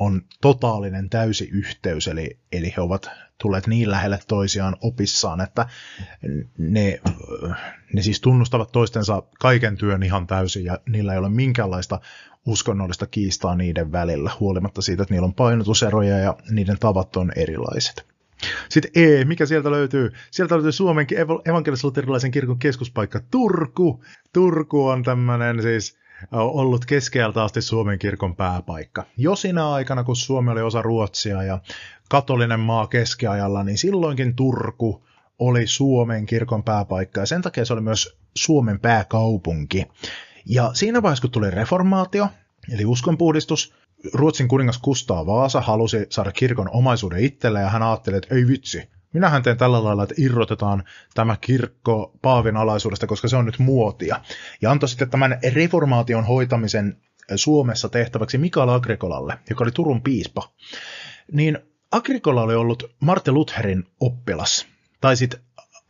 on 0.00 0.22
totaalinen 0.40 1.10
täysi 1.10 1.48
yhteys, 1.52 2.08
eli, 2.08 2.38
eli 2.52 2.74
he 2.76 2.82
ovat 2.82 3.10
tulleet 3.42 3.66
niin 3.66 3.90
lähelle 3.90 4.18
toisiaan 4.28 4.76
opissaan, 4.80 5.40
että 5.40 5.66
ne, 6.58 7.00
ne 7.92 8.02
siis 8.02 8.20
tunnustavat 8.20 8.72
toistensa 8.72 9.22
kaiken 9.38 9.76
työn 9.76 10.02
ihan 10.02 10.26
täysin, 10.26 10.64
ja 10.64 10.78
niillä 10.88 11.12
ei 11.12 11.18
ole 11.18 11.28
minkäänlaista 11.28 12.00
uskonnollista 12.46 13.06
kiistaa 13.06 13.54
niiden 13.54 13.92
välillä, 13.92 14.30
huolimatta 14.40 14.82
siitä, 14.82 15.02
että 15.02 15.14
niillä 15.14 15.26
on 15.26 15.34
painotuseroja 15.34 16.18
ja 16.18 16.36
niiden 16.50 16.78
tavat 16.78 17.16
on 17.16 17.32
erilaiset. 17.36 18.15
Sitten 18.68 18.90
E, 18.94 19.24
mikä 19.24 19.46
sieltä 19.46 19.70
löytyy? 19.70 20.12
Sieltä 20.30 20.54
löytyy 20.54 20.72
Suomen 20.72 21.06
evankelis-luterilaisen 21.44 22.30
kirkon 22.30 22.58
keskuspaikka 22.58 23.20
Turku. 23.30 24.04
Turku 24.32 24.86
on 24.86 25.02
tämmöinen 25.02 25.62
siis 25.62 25.98
ollut 26.32 26.86
keskeltä 26.86 27.44
asti 27.44 27.62
Suomen 27.62 27.98
kirkon 27.98 28.36
pääpaikka. 28.36 29.04
Jo 29.16 29.36
siinä 29.36 29.70
aikana, 29.70 30.04
kun 30.04 30.16
Suomi 30.16 30.50
oli 30.50 30.62
osa 30.62 30.82
Ruotsia 30.82 31.42
ja 31.42 31.58
katolinen 32.08 32.60
maa 32.60 32.86
keskiajalla, 32.86 33.64
niin 33.64 33.78
silloinkin 33.78 34.36
Turku 34.36 35.06
oli 35.38 35.66
Suomen 35.66 36.26
kirkon 36.26 36.62
pääpaikka 36.62 37.20
ja 37.20 37.26
sen 37.26 37.42
takia 37.42 37.64
se 37.64 37.72
oli 37.72 37.80
myös 37.80 38.18
Suomen 38.36 38.80
pääkaupunki. 38.80 39.86
Ja 40.46 40.70
siinä 40.74 41.02
vaiheessa, 41.02 41.22
kun 41.22 41.30
tuli 41.30 41.50
reformaatio, 41.50 42.28
eli 42.72 42.84
uskonpuhdistus, 42.84 43.74
Ruotsin 44.14 44.48
kuningas 44.48 44.78
Kustaa 44.78 45.26
Vaasa 45.26 45.60
halusi 45.60 46.06
saada 46.10 46.32
kirkon 46.32 46.70
omaisuuden 46.72 47.24
itselle 47.24 47.60
ja 47.60 47.68
hän 47.68 47.82
ajatteli, 47.82 48.16
että 48.16 48.34
ei 48.34 48.46
vitsi, 48.46 48.88
minähän 49.12 49.42
teen 49.42 49.56
tällä 49.56 49.84
lailla, 49.84 50.02
että 50.02 50.14
irrotetaan 50.18 50.84
tämä 51.14 51.36
kirkko 51.40 52.12
Paavin 52.22 52.56
alaisuudesta, 52.56 53.06
koska 53.06 53.28
se 53.28 53.36
on 53.36 53.46
nyt 53.46 53.58
muotia. 53.58 54.20
Ja 54.62 54.70
antoi 54.70 54.88
sitten 54.88 55.10
tämän 55.10 55.38
reformaation 55.54 56.24
hoitamisen 56.24 56.96
Suomessa 57.36 57.88
tehtäväksi 57.88 58.38
Mikael 58.38 58.68
Agrikolalle, 58.68 59.38
joka 59.50 59.64
oli 59.64 59.72
Turun 59.72 60.02
piispa. 60.02 60.52
Niin 61.32 61.58
Agrikola 61.92 62.42
oli 62.42 62.54
ollut 62.54 62.94
Martin 63.00 63.34
Lutherin 63.34 63.84
oppilas, 64.00 64.66
tai 65.00 65.16
sitten 65.16 65.40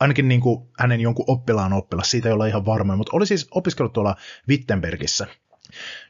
ainakin 0.01 0.29
niin 0.29 0.41
kuin 0.41 0.69
hänen 0.79 1.01
jonkun 1.01 1.25
oppilaan 1.29 1.73
oppilas, 1.73 2.11
siitä 2.11 2.29
ei 2.29 2.33
olla 2.33 2.47
ihan 2.47 2.67
varma, 2.67 2.97
mutta 2.97 3.17
oli 3.17 3.27
siis 3.27 3.49
opiskellut 3.51 3.93
tuolla 3.93 4.17
Wittenbergissä. 4.49 5.27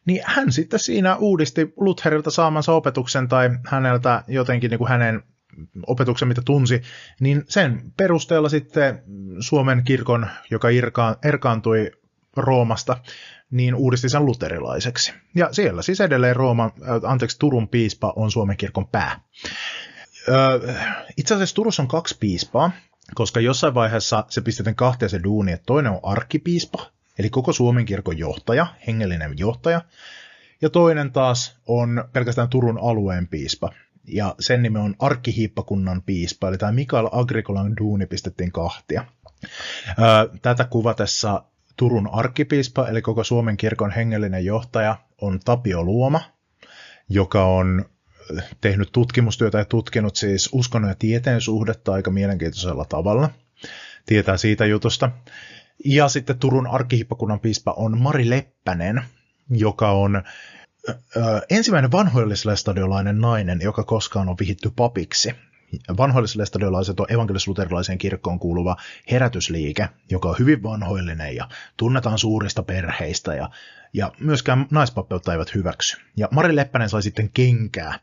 Niin 0.05 0.23
hän 0.25 0.53
sitten 0.53 0.81
siinä 0.81 1.17
uudisti 1.17 1.73
Lutherilta 1.77 2.31
saamansa 2.31 2.73
opetuksen 2.73 3.29
tai 3.29 3.51
häneltä 3.67 4.25
jotenkin 4.29 4.71
niin 4.71 4.79
kuin 4.79 4.89
hänen 4.89 5.23
opetuksen, 5.87 6.29
mitä 6.29 6.43
tunsi, 6.45 6.83
niin 7.21 7.45
sen 7.49 7.93
perusteella 7.97 8.49
sitten 8.49 9.03
Suomen 9.41 9.85
kirkon, 9.85 10.27
joka 10.51 10.69
erkaantui 11.25 11.91
Roomasta, 12.37 12.97
niin 13.51 13.75
uudisti 13.75 14.09
sen 14.09 14.27
luterilaiseksi. 14.27 15.13
Ja 15.35 15.49
siellä 15.53 15.83
siis 15.83 16.01
edelleen 16.01 16.37
Rooma, 16.37 16.65
äh, 16.65 17.11
anteeksi, 17.11 17.39
Turun 17.39 17.69
piispa 17.69 18.13
on 18.17 18.31
Suomen 18.31 18.57
kirkon 18.57 18.89
pää. 18.89 19.21
Itse 21.17 21.35
asiassa 21.35 21.55
Turussa 21.55 21.83
on 21.83 21.89
kaksi 21.89 22.17
piispaa, 22.21 22.71
koska 23.15 23.41
jossain 23.41 23.75
vaiheessa 23.75 24.25
se 24.29 24.41
pistetään 24.41 24.77
kahteen 24.77 25.11
se 25.11 25.21
duuni, 25.25 25.53
että 25.53 25.67
toinen 25.67 25.93
on 25.93 26.01
arkkipiispa, 26.03 26.91
eli 27.19 27.31
koko 27.31 27.53
Suomen 27.53 27.85
kirkon 27.85 28.19
johtaja, 28.19 28.67
hengellinen 28.87 29.39
johtaja, 29.39 29.81
ja 30.63 30.71
toinen 30.71 31.13
taas 31.13 31.59
on 31.67 32.05
pelkästään 32.13 32.49
Turun 32.49 32.79
alueen 32.83 33.29
piispa, 33.29 33.73
ja 34.05 34.35
sen 34.41 34.63
nimi 34.63 34.79
on 34.79 34.95
arkkihiippakunnan 34.99 36.03
piispa, 36.03 36.49
eli 36.49 36.59
tämä 36.59 36.73
Mikael 36.73 37.09
Agrikolan 37.13 37.77
duuni 37.77 38.07
pistettiin 38.07 38.53
kahtia. 38.53 39.05
Tätä 40.43 40.65
kuvatessa 40.65 41.43
Turun 41.77 42.09
arkkipiispa, 42.13 42.89
eli 42.89 43.03
koko 43.03 43.25
Suomen 43.25 43.57
kirkon 43.57 43.91
hengellinen 43.91 44.45
johtaja, 44.45 44.97
on 45.21 45.41
Tapio 45.45 45.83
Luoma, 45.83 46.21
joka 47.09 47.45
on 47.45 47.85
tehnyt 48.61 48.89
tutkimustyötä 48.93 49.59
ja 49.59 49.65
tutkinut 49.65 50.17
siis 50.17 50.49
uskonnon 50.53 50.91
ja 50.91 50.95
tieteen 50.99 51.41
suhdetta 51.41 51.93
aika 51.93 52.11
mielenkiintoisella 52.11 52.85
tavalla. 52.85 53.31
Tietää 54.07 54.37
siitä 54.37 54.67
jutusta. 54.67 55.11
Ja 55.89 56.09
sitten 56.09 56.39
Turun 56.39 56.67
arkkihippakunnan 56.67 57.41
piispa 57.41 57.75
on 57.77 57.99
Mari 57.99 58.31
Leppänen, 58.31 59.03
joka 59.51 59.91
on 59.91 60.23
ensimmäinen 61.51 61.93
vanhoillislestadiolainen 61.93 63.21
nainen, 63.21 63.61
joka 63.63 63.85
koskaan 63.85 64.29
on 64.29 64.37
vihitty 64.41 64.73
papiksi. 64.77 65.35
Vanhoillislestadiolaiset 65.97 67.01
on 67.01 67.07
evankelis-luterilaiseen 67.11 67.99
kirkkoon 67.99 68.39
kuuluva 68.39 68.77
herätysliike, 69.11 69.89
joka 70.11 70.29
on 70.29 70.37
hyvin 70.39 70.63
vanhoillinen 70.63 71.37
ja 71.37 71.49
tunnetaan 71.77 72.19
suurista 72.19 72.63
perheistä 72.63 73.35
ja, 73.35 73.51
ja 73.93 74.13
myöskään 74.21 74.67
naispappeutta 74.71 75.33
eivät 75.33 75.55
hyväksy. 75.55 75.97
Ja 76.17 76.29
Mari 76.31 76.57
Leppänen 76.57 76.89
sai 76.89 77.03
sitten 77.03 77.31
kenkää 77.31 77.99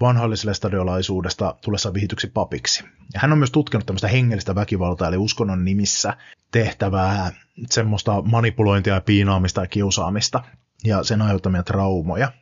vanhoillislestadiolaisuudesta 0.00 1.54
tullessa 1.60 1.94
vihityksi 1.94 2.26
papiksi. 2.26 2.84
Ja 3.14 3.20
hän 3.20 3.32
on 3.32 3.38
myös 3.38 3.50
tutkinut 3.50 3.86
tämmöistä 3.86 4.08
hengellistä 4.08 4.54
väkivaltaa, 4.54 5.08
eli 5.08 5.16
uskonnon 5.16 5.64
nimissä 5.64 6.16
tehtävää 6.50 7.32
semmoista 7.70 8.22
manipulointia 8.22 8.94
ja 8.94 9.00
piinaamista 9.00 9.60
ja 9.60 9.66
kiusaamista 9.66 10.42
ja 10.84 11.02
sen 11.02 11.22
aiheuttamia 11.22 11.62
traumoja. 11.62 12.32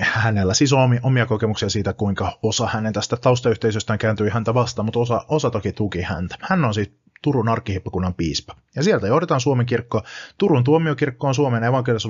Hänellä 0.00 0.54
siis 0.54 0.72
on 0.72 0.98
omia 1.02 1.26
kokemuksia 1.26 1.68
siitä, 1.68 1.92
kuinka 1.92 2.38
osa 2.42 2.66
hänen 2.66 2.92
tästä 2.92 3.16
taustayhteisöstään 3.16 3.98
kääntyi 3.98 4.30
häntä 4.30 4.54
vastaan, 4.54 4.86
mutta 4.86 4.98
osa, 4.98 5.24
osa 5.28 5.50
toki 5.50 5.72
tuki 5.72 6.02
häntä. 6.02 6.36
Hän 6.40 6.64
on 6.64 6.74
siis 6.74 6.90
Turun 7.22 7.48
arkkihippakunnan 7.48 8.14
piispa. 8.14 8.56
Ja 8.76 8.82
sieltä 8.82 9.06
johdetaan 9.06 9.40
Suomen 9.40 9.66
kirkko. 9.66 10.02
Turun 10.38 10.64
tuomiokirkko 10.64 11.26
on 11.26 11.34
Suomen 11.34 11.64
evankelis 11.64 12.06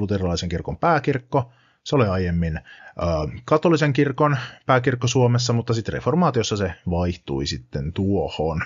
kirkon 0.49 0.77
pääkirkko. 0.77 1.53
Se 1.87 1.96
oli 1.96 2.07
aiemmin 2.07 2.61
katolisen 3.44 3.92
kirkon 3.92 4.37
pääkirkko 4.66 5.07
Suomessa, 5.07 5.53
mutta 5.53 5.75
sitten 5.75 5.92
reformaatiossa 5.92 6.57
se 6.57 6.75
vaihtui 6.90 7.46
sitten 7.46 7.92
tuohon. 7.92 8.62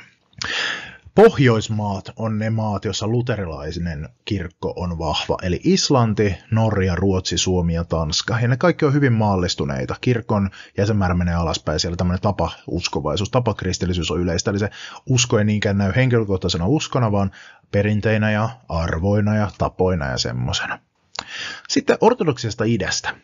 Pohjoismaat 1.15 2.13
on 2.17 2.39
ne 2.39 2.51
maat, 2.51 2.85
joissa 2.85 3.07
luterilainen 3.07 4.09
kirkko 4.25 4.73
on 4.77 4.99
vahva, 4.99 5.37
eli 5.43 5.61
Islanti, 5.65 6.37
Norja, 6.51 6.95
Ruotsi, 6.95 7.39
Suomi 7.39 7.75
ja 7.75 7.85
Tanska. 7.85 8.41
Ja 8.41 8.49
ne 8.49 8.57
kaikki 8.57 8.85
on 8.85 8.95
hyvin 8.95 9.13
maallistuneita. 9.13 9.97
Kirkon 10.01 10.51
jäsenmäärä 10.77 11.15
menee 11.15 11.35
alaspäin, 11.35 11.81
siellä 11.81 11.97
tämmöinen 11.97 12.23
tapa 12.23 12.51
uskovaisuus, 12.67 13.31
tapa 13.31 13.55
kristillisyys 13.55 14.11
on 14.11 14.21
yleistä, 14.21 14.51
eli 14.51 14.59
se 14.59 14.71
usko 15.07 15.39
ei 15.39 15.45
niinkään 15.45 15.79
näy 15.79 15.93
henkilökohtaisena 15.97 16.67
uskona, 16.67 17.13
vaan 17.13 17.31
perinteinä 17.73 18.31
ja 18.31 18.49
arvoina 18.69 19.37
ja 19.37 19.51
tapoina 19.59 20.07
ja 20.07 20.19
semmoisena. 20.19 20.79
Sitten 21.69 21.99
ortodoksista 22.01 22.65
idästä. 22.65 23.17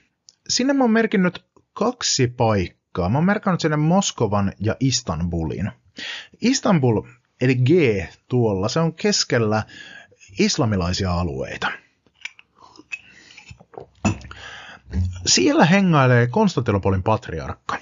Sinne 0.49 0.73
mä 0.73 0.85
oon 0.85 0.91
merkinnyt 0.91 1.45
kaksi 1.73 2.27
paikkaa. 2.27 3.09
Mä 3.09 3.19
oon 3.19 3.25
merkannut 3.25 3.61
sinne 3.61 3.77
Moskovan 3.77 4.53
ja 4.61 4.77
Istanbulin. 4.81 5.71
Istanbul, 6.41 7.03
eli 7.41 7.55
G 7.55 7.71
tuolla, 8.29 8.69
se 8.69 8.81
on 8.81 8.95
keskellä 8.95 9.63
islamilaisia 10.39 11.13
alueita. 11.13 11.69
Siellä 15.27 15.65
hengailee 15.65 16.27
Konstantinopolin 16.27 17.03
patriarkka. 17.03 17.79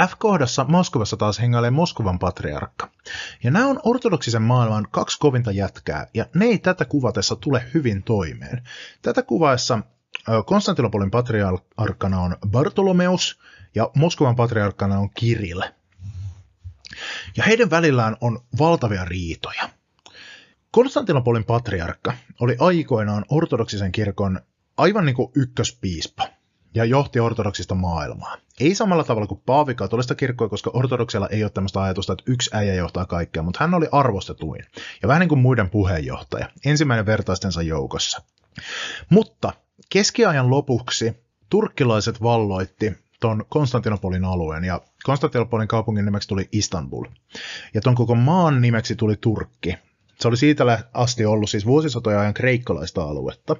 F-kohdassa 0.00 0.64
Moskovassa 0.68 1.16
taas 1.16 1.40
hengailee 1.40 1.70
Moskovan 1.70 2.18
patriarkka. 2.18 2.90
Ja 3.44 3.50
nämä 3.50 3.66
on 3.66 3.80
ortodoksisen 3.84 4.42
maailman 4.42 4.86
kaksi 4.90 5.18
kovinta 5.18 5.50
jätkää, 5.52 6.06
ja 6.14 6.26
ne 6.34 6.44
ei 6.44 6.58
tätä 6.58 6.84
kuvatessa 6.84 7.36
tule 7.36 7.64
hyvin 7.74 8.02
toimeen. 8.02 8.62
Tätä 9.02 9.22
kuvaessa 9.22 9.78
Konstantinopolin 10.46 11.10
patriarkkana 11.10 12.20
on 12.20 12.36
Bartolomeus, 12.48 13.40
ja 13.74 13.90
Moskovan 13.94 14.36
patriarkkana 14.36 14.98
on 14.98 15.10
Kirill. 15.10 15.62
Ja 17.36 17.44
heidän 17.44 17.70
välillään 17.70 18.16
on 18.20 18.40
valtavia 18.58 19.04
riitoja. 19.04 19.68
Konstantinopolin 20.70 21.44
patriarkka 21.44 22.14
oli 22.40 22.56
aikoinaan 22.58 23.24
ortodoksisen 23.28 23.92
kirkon 23.92 24.40
aivan 24.76 25.06
niin 25.06 25.16
kuin 25.16 25.32
ykköspiispa 25.34 26.28
ja 26.74 26.84
johti 26.84 27.20
ortodoksista 27.20 27.74
maailmaa. 27.74 28.36
Ei 28.60 28.74
samalla 28.74 29.04
tavalla 29.04 29.26
kuin 29.26 29.42
Paavi 29.46 29.74
katolista 29.74 30.14
kirkkoa, 30.14 30.48
koska 30.48 30.70
ortodoksilla 30.74 31.28
ei 31.28 31.44
ole 31.44 31.50
tämmöistä 31.50 31.82
ajatusta, 31.82 32.12
että 32.12 32.24
yksi 32.26 32.50
äijä 32.52 32.74
johtaa 32.74 33.06
kaikkea, 33.06 33.42
mutta 33.42 33.58
hän 33.60 33.74
oli 33.74 33.86
arvostetuin 33.92 34.64
ja 35.02 35.08
vähän 35.08 35.20
niin 35.20 35.28
kuin 35.28 35.38
muiden 35.38 35.70
puheenjohtaja, 35.70 36.48
ensimmäinen 36.64 37.06
vertaistensa 37.06 37.62
joukossa. 37.62 38.22
Mutta 39.10 39.52
keskiajan 39.90 40.50
lopuksi 40.50 41.12
turkkilaiset 41.50 42.22
valloitti 42.22 42.92
ton 43.20 43.44
Konstantinopolin 43.48 44.24
alueen, 44.24 44.64
ja 44.64 44.80
Konstantinopolin 45.04 45.68
kaupungin 45.68 46.04
nimeksi 46.04 46.28
tuli 46.28 46.48
Istanbul. 46.52 47.04
Ja 47.74 47.80
ton 47.80 47.94
koko 47.94 48.14
maan 48.14 48.60
nimeksi 48.60 48.96
tuli 48.96 49.16
Turkki. 49.20 49.74
Se 50.20 50.28
oli 50.28 50.36
siitä 50.36 50.82
asti 50.94 51.26
ollut 51.26 51.50
siis 51.50 51.66
vuosisatoja 51.66 52.20
ajan 52.20 52.34
kreikkalaista 52.34 53.02
aluetta, 53.02 53.56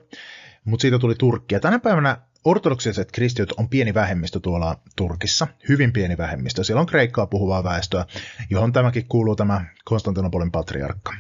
mutta 0.65 0.83
siitä 0.83 0.99
tuli 0.99 1.15
Turkki. 1.15 1.55
Ja 1.55 1.61
tänä 1.61 1.79
päivänä 1.79 2.19
ortodoksiset 2.47 3.13
kristityt 3.13 3.53
on 3.53 3.69
pieni 3.69 3.95
vähemmistö 3.95 4.41
tuolla 4.41 4.79
Turkissa, 4.97 5.47
hyvin 5.69 5.93
pieni 5.93 6.19
vähemmistö. 6.19 6.65
Siellä 6.65 6.81
on 6.81 6.87
kreikkaa 6.87 7.27
puhuvaa 7.27 7.65
väestöä, 7.65 8.07
johon 8.51 8.73
tämäkin 8.73 9.07
kuuluu 9.09 9.37
tämä 9.37 9.65
Konstantinopolin 9.85 10.51
patriarkka. 10.51 11.13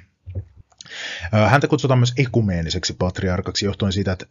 Häntä 1.48 1.68
kutsutaan 1.68 1.98
myös 1.98 2.14
ekumeeniseksi 2.18 2.94
patriarkaksi 2.94 3.66
johtuen 3.66 3.92
siitä, 3.92 4.12
että 4.12 4.26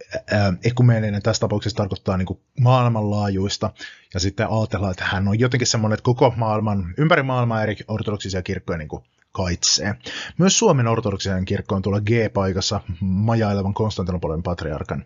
ekumeeninen 0.64 1.22
tässä 1.22 1.40
tapauksessa 1.40 1.78
tarkoittaa 1.78 2.18
niin 2.18 2.40
maailmanlaajuista, 2.60 3.72
ja 4.14 4.20
sitten 4.20 4.48
ajatellaan, 4.50 4.92
että 4.92 5.06
hän 5.06 5.28
on 5.28 5.40
jotenkin 5.40 5.68
semmoinen, 5.68 5.94
että 5.94 6.04
koko 6.04 6.34
maailman, 6.38 6.94
ympäri 6.98 7.24
maailmaa 7.24 7.64
eri 7.64 7.76
ortodoksisia 7.88 8.42
kirkkoja 8.42 8.78
niin 8.78 8.90
kaitsee. 9.32 9.96
Myös 10.38 10.60
Suomen 10.60 10.88
ortodoksisen 10.88 11.46
kirkko 11.46 11.76
on 11.76 11.82
tuolla 11.82 12.02
G-paikassa 12.02 12.82
majailevan 13.00 13.74
Konstantinopolin 13.74 14.44
patriarkan 14.44 15.06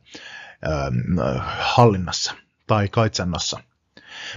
hallinnassa 1.58 2.34
tai 2.68 2.88
kaitsannassa. 2.88 3.60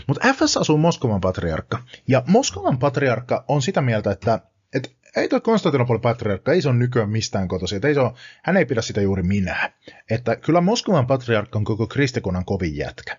Mutta 0.07 0.35
FS 0.35 0.57
asuu 0.57 0.79
Moskovan 0.79 1.21
patriarkka, 1.21 1.83
ja 2.09 2.23
Moskovan 2.27 2.79
patriarkka 2.79 3.45
on 3.49 3.63
sitä 3.63 3.81
mieltä, 3.81 4.11
että, 4.11 4.41
että 4.75 4.89
ei 5.17 5.29
tuo 5.29 5.41
Konstantinopolin 5.41 6.01
patriarkka, 6.01 6.53
ei 6.53 6.63
se 6.63 6.69
ole 6.69 6.77
nykyään 6.77 7.11
mistään 7.11 7.49
kotoisin, 7.49 7.87
ei 7.87 7.95
se 7.95 8.01
ole, 8.01 8.13
hän 8.43 8.57
ei 8.57 8.65
pidä 8.65 8.83
sitä 8.83 9.01
juuri 9.01 9.23
minä. 9.23 9.73
Että 10.11 10.37
kyllä 10.37 10.61
Moskovan 10.61 11.07
patriarkka 11.07 11.59
on 11.59 11.65
koko 11.65 11.87
kristikunnan 11.87 12.45
kovin 12.45 12.77
jätkä. 12.77 13.19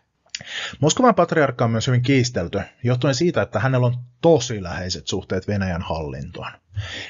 Moskovan 0.79 1.15
patriarkka 1.15 1.65
on 1.65 1.71
myös 1.71 1.87
hyvin 1.87 2.01
kiistelty, 2.01 2.61
johtuen 2.83 3.15
siitä, 3.15 3.41
että 3.41 3.59
hänellä 3.59 3.87
on 3.87 3.97
tosi 4.21 4.63
läheiset 4.63 5.07
suhteet 5.07 5.47
Venäjän 5.47 5.81
hallintoon. 5.81 6.51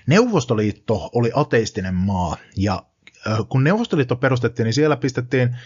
Neuvostoliitto 0.07 1.09
oli 1.13 1.31
ateistinen 1.35 1.93
maa, 1.93 2.37
ja 2.57 2.83
kun 3.49 3.63
Neuvostoliitto 3.63 4.15
perustettiin, 4.15 4.63
niin 4.63 4.73
siellä 4.73 4.97
pistettiin, 4.97 5.57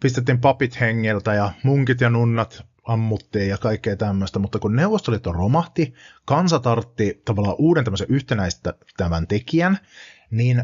pistettiin 0.00 0.40
papit 0.40 0.80
hengeltä 0.80 1.34
ja 1.34 1.52
munkit 1.62 2.00
ja 2.00 2.10
nunnat 2.10 2.64
ammuttiin 2.84 3.48
ja 3.48 3.58
kaikkea 3.58 3.96
tämmöistä, 3.96 4.38
mutta 4.38 4.58
kun 4.58 4.76
Neuvostoliitto 4.76 5.32
romahti, 5.32 5.94
kansa 6.24 6.58
tartti 6.58 7.22
tavallaan 7.24 7.56
uuden 7.58 7.84
tämmöisen 7.84 8.06
yhtenäistävän 8.10 9.26
tekijän, 9.26 9.78
niin 10.30 10.62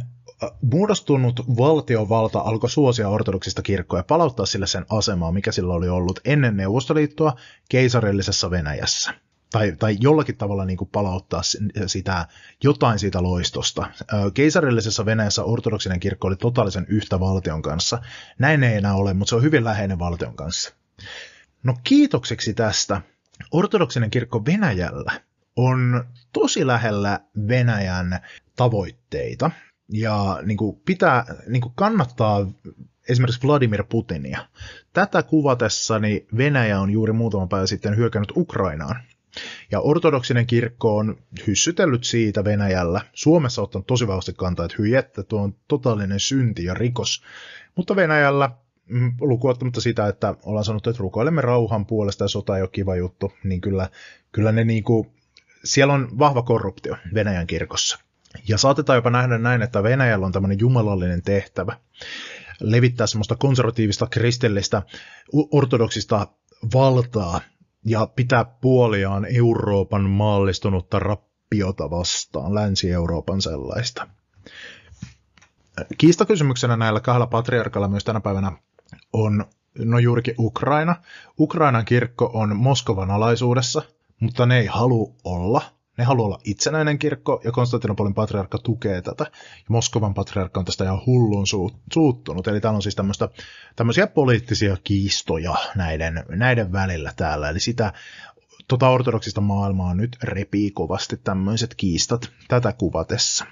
muodostunut 0.63 1.41
valtiovalta 1.57 2.39
alkoi 2.39 2.71
suosia 2.71 3.09
ortodoksista 3.09 3.63
kirkkoa 3.63 3.99
ja 3.99 4.05
palauttaa 4.05 4.47
sille 4.47 4.67
sen 4.67 4.87
asemaa, 4.91 5.33
mikä 5.33 5.53
sillä 5.53 5.75
oli 5.75 5.89
ollut 5.89 6.21
ennen 6.25 6.57
Neuvostoliittoa 6.57 7.37
keisarillisessa 7.69 8.51
Venäjässä. 8.51 9.15
Tai, 9.55 9.73
tai 9.79 9.97
jollakin 10.01 10.37
tavalla 10.37 10.65
niin 10.65 10.77
kuin 10.77 10.91
palauttaa 10.93 11.43
sitä, 11.87 12.27
jotain 12.63 12.99
siitä 12.99 13.23
loistosta. 13.23 13.87
Keisarillisessa 14.35 15.07
Venäjässä 15.07 15.45
ortodoksinen 15.45 16.01
kirkko 16.01 16.29
oli 16.29 16.37
totaalisen 16.37 16.87
yhtä 16.89 17.21
valtion 17.21 17.63
kanssa. 17.63 18.03
Näin 18.39 18.63
ei 18.63 18.77
enää 18.77 18.95
ole, 18.95 19.15
mutta 19.15 19.29
se 19.29 19.37
on 19.37 19.43
hyvin 19.43 19.65
läheinen 19.65 19.99
valtion 19.99 20.37
kanssa. 20.37 20.75
No 21.63 21.77
kiitokseksi 21.85 22.55
tästä, 22.55 23.03
ortodoksinen 23.51 24.11
kirkko 24.11 24.45
Venäjällä 24.45 25.13
on 25.57 26.05
tosi 26.33 26.67
lähellä 26.67 27.21
Venäjän 27.49 28.21
tavoitteita 28.57 29.51
ja 29.89 30.41
niin 30.43 30.57
kuin 30.57 30.81
pitää, 30.87 31.25
niin 31.47 31.63
kuin 31.63 31.73
kannattaa 31.75 32.47
esimerkiksi 33.09 33.47
Vladimir 33.47 33.85
Putinia. 33.85 34.49
Tätä 34.93 35.23
kuvatessani 35.23 36.27
Venäjä 36.37 36.81
on 36.81 36.91
juuri 36.91 37.13
muutama 37.13 37.47
päivä 37.47 37.67
sitten 37.67 37.97
hyökännyt 37.97 38.33
Ukrainaan. 38.37 38.97
Ja 39.71 39.81
ortodoksinen 39.81 40.47
kirkko 40.47 40.97
on 40.97 41.17
hyssytellyt 41.47 42.05
siitä 42.05 42.45
Venäjällä. 42.45 43.01
Suomessa 43.13 43.63
ottanut 43.63 43.87
tosi 43.87 44.07
vahvasti 44.07 44.33
kantaa, 44.37 44.67
että 44.67 44.77
hyi, 44.79 44.95
että 44.95 45.23
tuo 45.23 45.43
on 45.43 45.55
totaalinen 45.69 46.21
synti 46.21 46.65
ja 46.65 46.75
rikos. 46.75 47.23
Mutta 47.77 47.97
Venäjällä 47.97 48.51
mm, 48.89 49.13
lukuottamatta 49.21 49.81
sitä, 49.81 50.09
että 50.09 50.35
ollaan 50.43 50.65
sanottu, 50.65 50.91
että 50.91 51.01
rukoilemme 51.01 51.41
rauhan 51.41 51.87
puolesta 51.87 52.25
ja 52.25 52.29
sota 52.29 52.57
ei 52.57 52.63
ole 52.63 52.71
kiva 52.73 52.97
juttu, 52.97 53.33
niin 53.45 53.61
kyllä, 53.61 53.89
kyllä 54.33 54.53
ne 54.53 54.65
niinku, 54.65 55.07
siellä 55.65 55.95
on 55.95 56.19
vahva 56.19 56.43
korruptio 56.43 56.97
Venäjän 57.15 57.47
kirkossa. 57.47 57.99
Ja 58.49 58.59
saatetaan 58.59 58.97
jopa 58.97 59.11
nähdä 59.11 59.39
näin, 59.39 59.63
että 59.63 59.83
Venäjällä 59.83 60.27
on 60.27 60.33
tämmöinen 60.33 60.61
jumalallinen 60.61 61.23
tehtävä 61.23 61.77
levittää 62.61 63.07
semmoista 63.07 63.37
konservatiivista, 63.37 64.07
kristillistä, 64.07 64.83
ortodoksista 65.51 66.27
valtaa 66.75 67.41
ja 67.85 68.07
pitää 68.17 68.45
puoliaan 68.45 69.27
Euroopan 69.37 70.11
maallistunutta 70.11 70.99
rappiota 70.99 71.91
vastaan, 71.91 72.55
Länsi-Euroopan 72.55 73.43
sellaista. 73.43 74.09
Kiistakysymyksenä 75.99 76.77
näillä 76.77 77.01
kahdella 77.01 77.27
patriarkalla 77.27 77.89
myös 77.89 78.05
tänä 78.05 78.21
päivänä 78.21 78.53
on 79.13 79.45
no 79.79 79.99
juurikin 79.99 80.35
Ukraina. 80.39 80.97
Ukrainan 81.41 81.85
kirkko 81.85 82.31
on 82.35 82.57
Moskovan 82.57 83.11
alaisuudessa, 83.11 83.83
mutta 84.21 84.47
ne 84.47 84.59
ei 84.59 84.67
halua 84.67 85.13
olla– 85.25 85.63
ne 85.97 86.05
haluaa 86.05 86.27
olla 86.27 86.41
itsenäinen 86.45 86.99
kirkko, 86.99 87.41
ja 87.45 87.53
Konstantinopolin 87.53 88.15
patriarkka 88.15 88.59
tukee 88.59 89.03
tätä. 89.03 89.25
Ja 89.35 89.65
Moskovan 89.69 90.15
patriarkka 90.15 90.61
on 90.61 90.65
tästä 90.65 90.85
ihan 90.85 91.07
hullun 91.07 91.47
suuttunut. 91.93 92.47
Eli 92.47 92.61
täällä 92.61 92.77
on 92.77 92.83
siis 92.83 92.97
tämmöisiä 93.77 94.07
poliittisia 94.07 94.77
kiistoja 94.85 95.55
näiden, 95.77 96.25
näiden 96.29 96.73
välillä 96.73 97.13
täällä. 97.17 97.49
Eli 97.49 97.61
sitä 97.61 97.93
tota 98.69 98.89
ortodoksista 98.89 99.41
maailmaa 99.41 99.95
nyt 99.95 100.17
repii 100.23 100.71
kovasti 100.71 101.17
tämmöiset 101.17 101.75
kiistat 101.75 102.31
tätä 102.49 102.73
kuvatessa. 102.73 103.45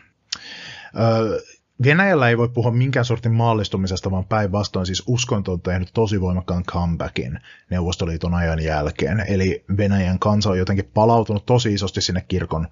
Öö, 1.00 1.40
Venäjällä 1.84 2.28
ei 2.28 2.38
voi 2.38 2.48
puhua 2.48 2.70
minkään 2.70 3.04
sortin 3.04 3.32
maallistumisesta, 3.32 4.10
vaan 4.10 4.24
päinvastoin 4.24 4.86
siis 4.86 5.02
uskonto 5.06 5.52
on 5.52 5.60
tehnyt 5.60 5.90
tosi 5.94 6.20
voimakkaan 6.20 6.64
comebackin 6.64 7.40
Neuvostoliiton 7.70 8.34
ajan 8.34 8.64
jälkeen. 8.64 9.24
Eli 9.28 9.64
Venäjän 9.76 10.18
kansa 10.18 10.50
on 10.50 10.58
jotenkin 10.58 10.90
palautunut 10.94 11.46
tosi 11.46 11.74
isosti 11.74 12.00
sinne 12.00 12.24
kirkon, 12.28 12.68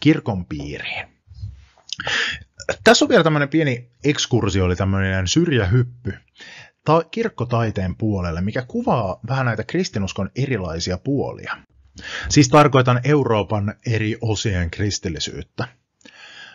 kirkon 0.00 0.46
piiriin. 0.46 1.06
Tässä 2.84 3.04
on 3.04 3.08
vielä 3.08 3.24
tämmöinen 3.24 3.48
pieni 3.48 3.90
ekskursio, 4.04 4.64
oli 4.64 4.76
tämmöinen 4.76 5.28
syrjähyppy 5.28 6.14
ta- 6.84 7.04
kirkkotaiteen 7.10 7.96
puolelle, 7.96 8.40
mikä 8.40 8.62
kuvaa 8.68 9.20
vähän 9.28 9.46
näitä 9.46 9.64
kristinuskon 9.64 10.30
erilaisia 10.36 10.98
puolia. 10.98 11.56
Siis 12.28 12.48
tarkoitan 12.48 13.00
Euroopan 13.04 13.74
eri 13.86 14.16
osien 14.20 14.70
kristillisyyttä. 14.70 15.68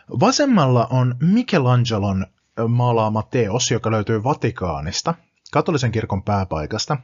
Vasemmalla 0.10 0.88
on 0.90 1.16
Michelangelon 1.22 2.28
maalaama 2.68 3.24
teos, 3.24 3.72
joka 3.72 3.92
löytyy 3.92 4.24
Vatikaanista, 4.24 5.14
katolisen 5.52 5.92
kirkon 5.92 6.24
pääpaikasta, 6.24 6.98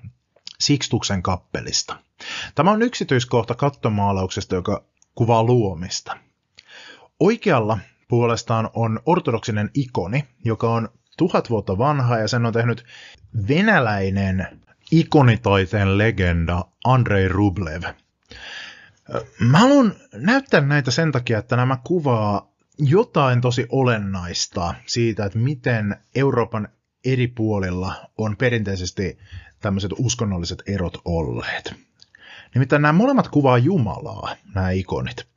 Sixtuksen 0.60 1.24
kappelista. 1.24 1.96
Tämä 2.56 2.72
on 2.72 2.82
yksityiskohta 2.82 3.56
kattomaalauksesta, 3.56 4.56
joka 4.56 4.84
kuvaa 5.16 5.44
luomista. 5.44 6.18
Oikealla 7.20 7.80
puolestaan 8.08 8.70
on 8.74 9.00
ortodoksinen 9.06 9.70
ikoni, 9.74 10.26
joka 10.46 10.74
on 10.74 10.90
tuhat 11.18 11.50
vuotta 11.50 11.78
vanha 11.78 12.18
ja 12.18 12.28
sen 12.28 12.46
on 12.46 12.54
tehnyt 12.54 12.86
venäläinen 13.48 14.62
ikonitaiteen 14.92 15.98
legenda 15.98 16.66
Andrei 16.86 17.28
Rublev. 17.28 17.84
Mä 19.40 19.60
haluan 19.60 19.96
näyttää 20.14 20.62
näitä 20.62 20.92
sen 20.92 21.12
takia, 21.12 21.38
että 21.38 21.56
nämä 21.56 21.78
kuvaa 21.84 22.55
jotain 22.78 23.42
tosi 23.42 23.66
olennaista 23.70 24.76
siitä, 24.86 25.26
että 25.26 25.40
miten 25.40 25.98
Euroopan 26.16 26.68
eri 27.06 27.28
puolilla 27.28 27.96
on 28.18 28.38
perinteisesti 28.38 29.18
tämmöiset 29.60 29.92
uskonnolliset 29.98 30.64
erot 30.68 31.02
olleet. 31.06 31.74
Nimittäin 32.54 32.82
nämä 32.82 32.94
molemmat 32.94 33.28
kuvaa 33.28 33.58
Jumalaa, 33.58 34.36
nämä 34.56 34.72
ikonit. 34.72 35.28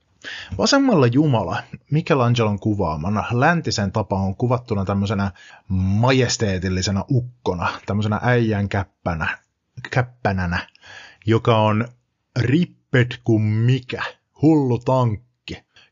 Vasemmalla 0.59 1.07
Jumala, 1.07 1.62
Michelangelon 1.90 2.59
kuvaamana, 2.59 3.24
läntisen 3.33 3.92
tapa 3.92 4.16
on 4.16 4.37
kuvattuna 4.37 4.85
tämmöisenä 4.85 5.31
majesteetillisena 5.68 7.05
ukkona, 7.11 7.68
tämmöisenä 7.87 8.20
äijän 8.22 8.68
käppänä, 8.68 9.38
käppänänä, 9.90 10.66
joka 11.27 11.59
on 11.59 11.88
rippet 12.38 13.20
kuin 13.24 13.42
mikä, 13.42 14.03
hullu 14.42 14.79
tankki 14.79 15.27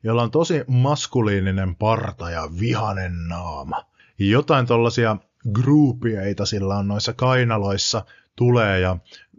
jolla 0.03 0.23
on 0.23 0.31
tosi 0.31 0.65
maskuliininen 0.67 1.77
parta 1.77 2.31
ja 2.31 2.49
vihanen 2.61 3.29
naama. 3.29 3.85
Jotain 4.19 4.67
tollasia 4.67 5.17
groupieita 5.53 6.47
sillä 6.47 6.77
on 6.77 6.89
noissa 6.89 7.13
kainaloissa 7.13 8.05
tulee 8.37 8.81
ja 8.81 8.97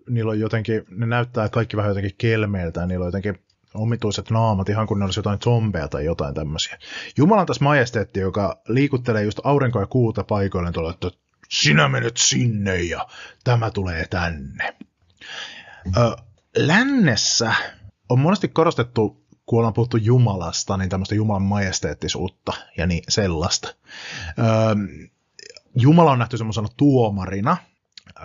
niillä 0.10 0.32
on 0.32 0.40
jotenkin, 0.40 0.84
ne 0.90 1.06
näyttää 1.06 1.50
kaikki 1.50 1.78
vähän 1.78 1.90
jotenkin 1.90 2.16
kelmeiltä 2.18 2.80
ja 2.80 2.86
niillä 2.88 3.04
on 3.04 3.08
jotenkin 3.08 3.40
omituiset 3.74 4.30
naamat, 4.30 4.70
ihan 4.70 4.88
kun 4.88 5.00
ne 5.00 5.06
olisi 5.06 5.20
jotain 5.20 5.40
zombeja 5.40 5.88
tai 5.88 6.06
jotain 6.06 6.34
tämmöisiä. 6.34 6.78
Jumalan 7.18 7.46
tässä 7.46 7.64
majesteetti, 7.64 8.20
joka 8.20 8.62
liikuttelee 8.68 9.24
just 9.24 9.40
aurinkoa 9.44 9.82
ja 9.82 9.88
kuuta 9.88 10.24
paikoille, 10.24 10.72
tulee, 10.72 10.92
että 10.92 11.12
sinä 11.50 11.88
menet 11.88 12.18
sinne 12.18 12.82
ja 12.82 13.08
tämä 13.44 13.72
tulee 13.72 14.08
tänne. 14.10 14.76
Ö, 15.98 16.16
lännessä 16.58 17.56
on 18.10 18.20
monesti 18.20 18.48
korostettu 18.48 19.27
kun 19.48 19.60
ollaan 19.60 19.74
puhuttu 19.74 19.98
Jumalasta, 19.98 20.78
niin 20.78 20.90
tämmöistä 20.90 21.16
Jumalan 21.16 21.42
majesteettisuutta 21.42 22.54
ja 22.78 22.88
niin 22.88 23.04
sellaista. 23.10 23.76
Öö, 24.40 24.76
Jumala 25.76 26.12
on 26.12 26.20
nähty 26.20 26.38
semmoisena 26.38 26.68
tuomarina, 26.78 27.58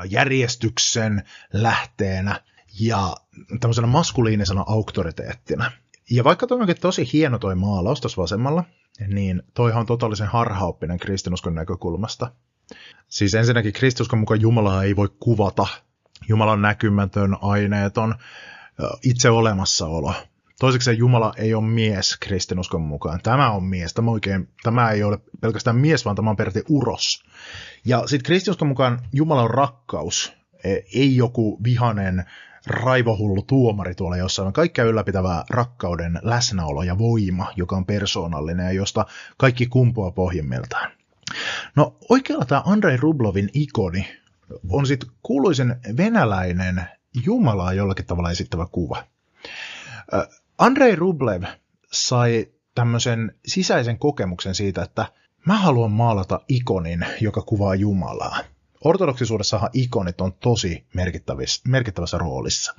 järjestyksen 0.08 1.22
lähteenä 1.52 2.40
ja 2.80 3.16
tämmöisenä 3.60 3.86
maskuliinisena 3.86 4.64
auktoriteettina. 4.66 5.72
Ja 6.10 6.24
vaikka 6.24 6.46
toi 6.46 6.60
onkin 6.60 6.80
tosi 6.80 7.12
hieno 7.12 7.38
toi 7.38 7.54
maalaus 7.54 8.00
tuossa 8.00 8.22
vasemmalla, 8.22 8.64
niin 9.08 9.42
toihan 9.54 9.80
on 9.80 9.86
totaalisen 9.86 10.26
harhaoppinen 10.26 10.98
kristinuskon 10.98 11.54
näkökulmasta. 11.54 12.32
Siis 13.08 13.34
ensinnäkin 13.34 13.72
kristinuskon 13.72 14.18
mukaan 14.18 14.40
Jumalaa 14.40 14.84
ei 14.84 14.96
voi 14.96 15.08
kuvata. 15.20 15.66
Jumala 16.28 16.52
on 16.52 16.62
näkymätön, 16.62 17.36
aineeton, 17.42 18.14
itse 19.02 19.30
olemassaolo. 19.30 20.14
Toiseksi 20.62 20.98
Jumala 20.98 21.32
ei 21.36 21.54
ole 21.54 21.64
mies 21.64 22.16
kristinuskon 22.20 22.80
mukaan. 22.80 23.20
Tämä 23.22 23.50
on 23.50 23.64
mies. 23.64 23.94
Tämä, 23.94 24.10
oikein, 24.10 24.48
tämä 24.62 24.90
ei 24.90 25.02
ole 25.02 25.18
pelkästään 25.40 25.76
mies, 25.76 26.04
vaan 26.04 26.16
tämä 26.16 26.30
on 26.30 26.36
peräti 26.36 26.62
uros. 26.68 27.24
Ja 27.84 28.06
sitten 28.06 28.24
kristinuskon 28.24 28.68
mukaan 28.68 29.00
Jumala 29.12 29.42
on 29.42 29.50
rakkaus, 29.50 30.32
e, 30.64 30.74
ei 30.94 31.16
joku 31.16 31.60
vihanen 31.64 32.24
raivohullu 32.66 33.42
tuomari 33.42 33.94
tuolla 33.94 34.16
jossain, 34.16 34.46
on 34.46 34.52
kaikkea 34.52 34.84
ylläpitävää 34.84 35.44
rakkauden 35.50 36.18
läsnäolo 36.22 36.82
ja 36.82 36.98
voima, 36.98 37.52
joka 37.56 37.76
on 37.76 37.86
persoonallinen 37.86 38.66
ja 38.66 38.72
josta 38.72 39.06
kaikki 39.36 39.66
kumpuaa 39.66 40.10
pohjimmiltaan. 40.10 40.90
No 41.76 41.96
oikealla 42.08 42.44
tämä 42.44 42.62
Andrei 42.66 42.96
Rublovin 42.96 43.50
ikoni 43.54 44.08
on 44.68 44.86
sitten 44.86 45.10
kuuluisen 45.22 45.80
venäläinen 45.96 46.82
Jumalaa 47.24 47.72
jollakin 47.72 48.06
tavalla 48.06 48.30
esittävä 48.30 48.66
kuva. 48.72 49.04
Andrei 50.62 50.96
Rublev 50.96 51.42
sai 51.92 52.46
tämmöisen 52.74 53.34
sisäisen 53.46 53.98
kokemuksen 53.98 54.54
siitä, 54.54 54.82
että 54.82 55.06
mä 55.46 55.56
haluan 55.56 55.90
maalata 55.90 56.40
ikonin, 56.48 57.06
joka 57.20 57.42
kuvaa 57.42 57.74
Jumalaa. 57.74 58.38
Ortodoksisuudessahan 58.84 59.70
ikonit 59.72 60.20
on 60.20 60.32
tosi 60.32 60.86
merkittävässä 61.64 62.18
roolissa. 62.18 62.74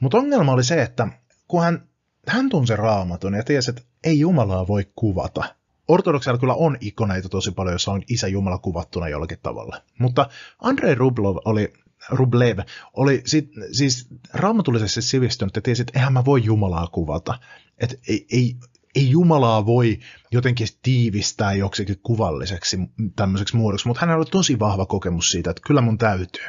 Mutta 0.00 0.18
ongelma 0.18 0.52
oli 0.52 0.64
se, 0.64 0.82
että 0.82 1.08
kun 1.48 1.62
hän, 1.62 1.88
hän 2.28 2.48
tunsi 2.48 2.76
raamatun 2.76 3.34
ja 3.34 3.42
tiesi, 3.42 3.70
että 3.70 3.82
ei 4.04 4.20
Jumalaa 4.20 4.66
voi 4.66 4.86
kuvata. 4.96 5.44
Ortodoksilla 5.88 6.38
kyllä 6.38 6.54
on 6.54 6.78
ikoneita 6.80 7.28
tosi 7.28 7.50
paljon, 7.50 7.74
jossa 7.74 7.92
on 7.92 8.02
isä 8.08 8.28
Jumala 8.28 8.58
kuvattuna 8.58 9.08
jollakin 9.08 9.38
tavalla. 9.42 9.82
Mutta 9.98 10.28
Andrei 10.58 10.94
Rublov 10.94 11.36
oli 11.44 11.72
Rublev 12.10 12.58
oli 12.94 13.22
sit, 13.26 13.50
siis 13.72 14.08
raamatullisesti 14.32 15.02
sivistynyt 15.02 15.56
ja 15.56 15.62
tiesi, 15.62 15.82
että 15.82 15.98
eihän 15.98 16.12
mä 16.12 16.24
voi 16.24 16.44
Jumalaa 16.44 16.86
kuvata. 16.86 17.38
Että 17.78 17.96
ei, 18.08 18.26
ei, 18.32 18.56
ei 18.94 19.10
Jumalaa 19.10 19.66
voi 19.66 19.98
jotenkin 20.32 20.68
tiivistää 20.82 21.52
joksikin 21.52 22.00
kuvalliseksi 22.02 22.78
tämmöiseksi 23.16 23.56
muodoksi, 23.56 23.88
mutta 23.88 24.00
hänellä 24.00 24.18
oli 24.18 24.30
tosi 24.30 24.58
vahva 24.58 24.86
kokemus 24.86 25.30
siitä, 25.30 25.50
että 25.50 25.62
kyllä 25.66 25.80
mun 25.80 25.98
täytyy. 25.98 26.44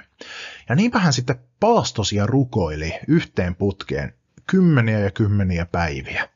Ja 0.70 0.76
niinpä 0.76 1.00
hän 1.00 1.14
sitten 1.14 1.40
paastosi 1.60 2.16
ja 2.16 2.26
rukoili 2.26 2.94
yhteen 3.08 3.56
putkeen 3.56 4.14
kymmeniä 4.48 5.00
ja 5.00 5.12
kymmeniä 5.12 5.66
päiviä. 5.66 6.30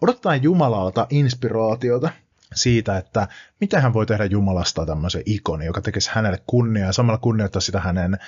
Odottaa 0.00 0.36
Jumalalta 0.36 1.06
inspiraatiota 1.10 2.10
siitä, 2.54 2.96
että 2.96 3.28
mitä 3.60 3.80
hän 3.80 3.92
voi 3.92 4.06
tehdä 4.06 4.24
Jumalasta 4.24 4.86
tämmöisen 4.86 5.22
ikoni, 5.26 5.66
joka 5.66 5.80
tekisi 5.80 6.10
hänelle 6.12 6.42
kunniaa 6.46 6.86
ja 6.86 6.92
samalla 6.92 7.18
kunnioittaa 7.18 7.60
sitä 7.60 7.80
hänen 7.80 8.18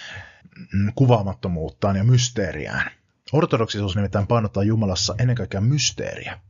mm, 0.73 0.93
kuvaamattomuuttaan 0.95 1.97
ja 1.97 2.05
mysteeriään. 2.05 2.91
Ortodoksisuus 3.33 3.97
nimittäin 3.97 4.27
painottaa 4.27 4.63
Jumalassa 4.63 5.15
ennen 5.19 5.37
kaikkea 5.37 5.61
mysteeriä. 5.61 6.41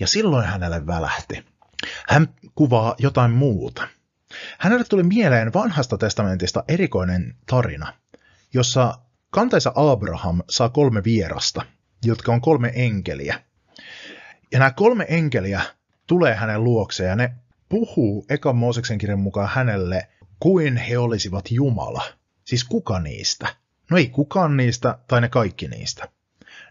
Ja 0.00 0.06
silloin 0.06 0.46
hänelle 0.46 0.86
välähti. 0.86 1.44
Hän 2.08 2.28
kuvaa 2.54 2.94
jotain 2.98 3.30
muuta. 3.30 3.88
Hänelle 4.58 4.84
tuli 4.84 5.02
mieleen 5.02 5.52
vanhasta 5.52 5.98
testamentista 5.98 6.64
erikoinen 6.68 7.34
tarina, 7.46 7.92
jossa 8.54 8.98
kantaisa 9.30 9.72
Abraham 9.74 10.42
saa 10.50 10.68
kolme 10.68 11.04
vierasta, 11.04 11.62
jotka 12.04 12.32
on 12.32 12.40
kolme 12.40 12.72
enkeliä. 12.74 13.40
Ja 14.52 14.58
nämä 14.58 14.70
kolme 14.70 15.06
enkeliä 15.08 15.62
tulee 16.06 16.34
hänen 16.34 16.64
luokseen 16.64 17.08
ja 17.08 17.16
ne 17.16 17.34
puhuu 17.68 18.26
ekan 18.28 18.56
Mooseksen 18.56 18.98
kirjan 18.98 19.18
mukaan 19.18 19.48
hänelle 19.48 20.08
kuin 20.40 20.76
he 20.76 20.98
olisivat 20.98 21.50
Jumala. 21.50 22.02
Siis 22.44 22.64
kuka 22.64 23.00
niistä? 23.00 23.48
No 23.90 23.96
ei 23.96 24.08
kukaan 24.08 24.56
niistä, 24.56 24.98
tai 25.08 25.20
ne 25.20 25.28
kaikki 25.28 25.68
niistä. 25.68 26.08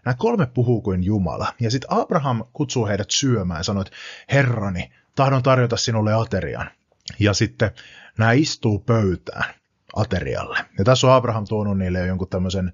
Nämä 0.04 0.14
kolme 0.18 0.46
puhuu 0.46 0.80
kuin 0.80 1.04
Jumala. 1.04 1.54
Ja 1.60 1.70
sitten 1.70 1.92
Abraham 1.92 2.44
kutsuu 2.52 2.86
heidät 2.86 3.10
syömään 3.10 3.60
ja 3.60 3.64
sanoo, 3.64 3.80
että 3.80 3.96
Herrani, 4.32 4.92
tahdon 5.14 5.42
tarjota 5.42 5.76
sinulle 5.76 6.14
aterian. 6.14 6.70
Ja 7.18 7.34
sitten 7.34 7.70
nämä 8.18 8.32
istuu 8.32 8.78
pöytään 8.78 9.54
aterialle. 9.96 10.58
Ja 10.78 10.84
tässä 10.84 11.06
on 11.06 11.12
Abraham 11.12 11.44
tuonut 11.48 11.78
niille 11.78 11.98
jo 11.98 12.04
jonkun 12.04 12.28
tämmöisen 12.28 12.72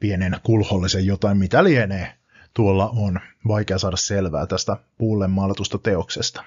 pienen 0.00 0.36
kulhollisen 0.42 1.06
jotain, 1.06 1.36
mitä 1.36 1.64
lienee 1.64 2.14
tuolla 2.54 2.88
on 2.88 3.20
vaikea 3.48 3.78
saada 3.78 3.96
selvää 3.96 4.46
tästä 4.46 4.76
puulle 4.98 5.28
maalatusta 5.28 5.78
teoksesta. 5.78 6.44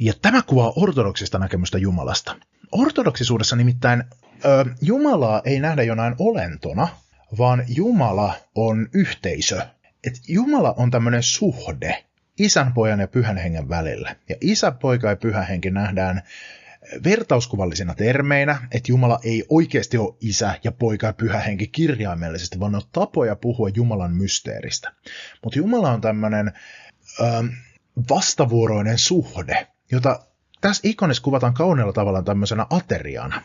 Ja 0.00 0.12
tämä 0.22 0.42
kuvaa 0.42 0.72
ortodoksista 0.76 1.38
näkemystä 1.38 1.78
Jumalasta. 1.78 2.36
Ortodoksisuudessa 2.72 3.56
nimittäin 3.56 4.04
ö, 4.44 4.64
Jumalaa 4.82 5.42
ei 5.44 5.60
nähdä 5.60 5.82
jonain 5.82 6.14
olentona, 6.18 6.88
vaan 7.38 7.64
Jumala 7.68 8.34
on 8.54 8.88
yhteisö. 8.94 9.66
Et 10.04 10.14
Jumala 10.28 10.74
on 10.76 10.90
tämmöinen 10.90 11.22
suhde 11.22 12.04
isän, 12.38 12.72
pojan 12.72 13.00
ja 13.00 13.08
pyhän 13.08 13.36
hengen 13.36 13.68
välillä. 13.68 14.16
Ja 14.28 14.36
isä, 14.40 14.70
poika 14.70 15.08
ja 15.08 15.16
pyhä 15.16 15.42
henki 15.42 15.70
nähdään 15.70 16.22
vertauskuvallisina 17.04 17.94
termeinä, 17.94 18.68
että 18.72 18.92
Jumala 18.92 19.20
ei 19.24 19.44
oikeasti 19.48 19.98
ole 19.98 20.14
isä 20.20 20.58
ja 20.64 20.72
poika 20.72 21.06
ja 21.06 21.12
pyhä 21.12 21.40
henki 21.40 21.66
kirjaimellisesti, 21.66 22.60
vaan 22.60 22.72
ne 22.72 22.78
on 22.78 22.82
tapoja 22.92 23.36
puhua 23.36 23.68
Jumalan 23.68 24.16
mysteeristä. 24.16 24.92
Mutta 25.44 25.58
Jumala 25.58 25.90
on 25.90 26.00
tämmöinen 26.00 26.52
vastavuoroinen 28.10 28.98
suhde, 28.98 29.66
jota 29.92 30.20
tässä 30.60 30.80
ikonissa 30.84 31.22
kuvataan 31.22 31.54
kauneella 31.54 31.92
tavalla 31.92 32.22
tämmöisenä 32.22 32.66
ateriana, 32.70 33.42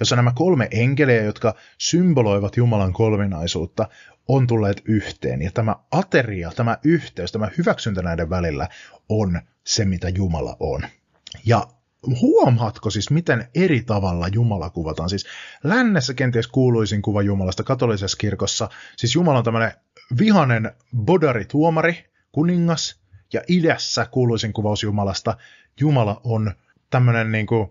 jossa 0.00 0.16
nämä 0.16 0.32
kolme 0.34 0.68
enkeliä, 0.70 1.22
jotka 1.22 1.54
symboloivat 1.78 2.56
Jumalan 2.56 2.92
kolminaisuutta, 2.92 3.88
on 4.28 4.46
tulleet 4.46 4.82
yhteen. 4.84 5.42
Ja 5.42 5.50
tämä 5.50 5.76
ateria, 5.90 6.52
tämä 6.56 6.78
yhteys, 6.84 7.32
tämä 7.32 7.48
hyväksyntä 7.58 8.02
näiden 8.02 8.30
välillä 8.30 8.68
on 9.08 9.40
se, 9.64 9.84
mitä 9.84 10.08
Jumala 10.08 10.56
on. 10.60 10.82
Ja 11.46 11.66
huomaatko 12.06 12.90
siis, 12.90 13.10
miten 13.10 13.48
eri 13.54 13.82
tavalla 13.82 14.28
Jumala 14.28 14.70
kuvataan? 14.70 15.10
Siis 15.10 15.26
lännessä 15.64 16.14
kenties 16.14 16.46
kuuluisin 16.46 17.02
kuva 17.02 17.22
Jumalasta 17.22 17.62
katolisessa 17.62 18.16
kirkossa. 18.16 18.68
Siis 18.96 19.14
Jumala 19.14 19.38
on 19.38 19.44
tämmöinen 19.44 19.72
vihanen 20.18 20.72
bodari-tuomari, 20.96 22.04
kuningas, 22.32 23.00
ja 23.32 23.42
idässä 23.48 24.06
kuuluisin 24.10 24.52
kuvaus 24.52 24.82
Jumalasta. 24.82 25.36
Jumala 25.80 26.20
on 26.24 26.52
tämmöinen 26.90 27.32
niin 27.32 27.46
kuin, 27.46 27.70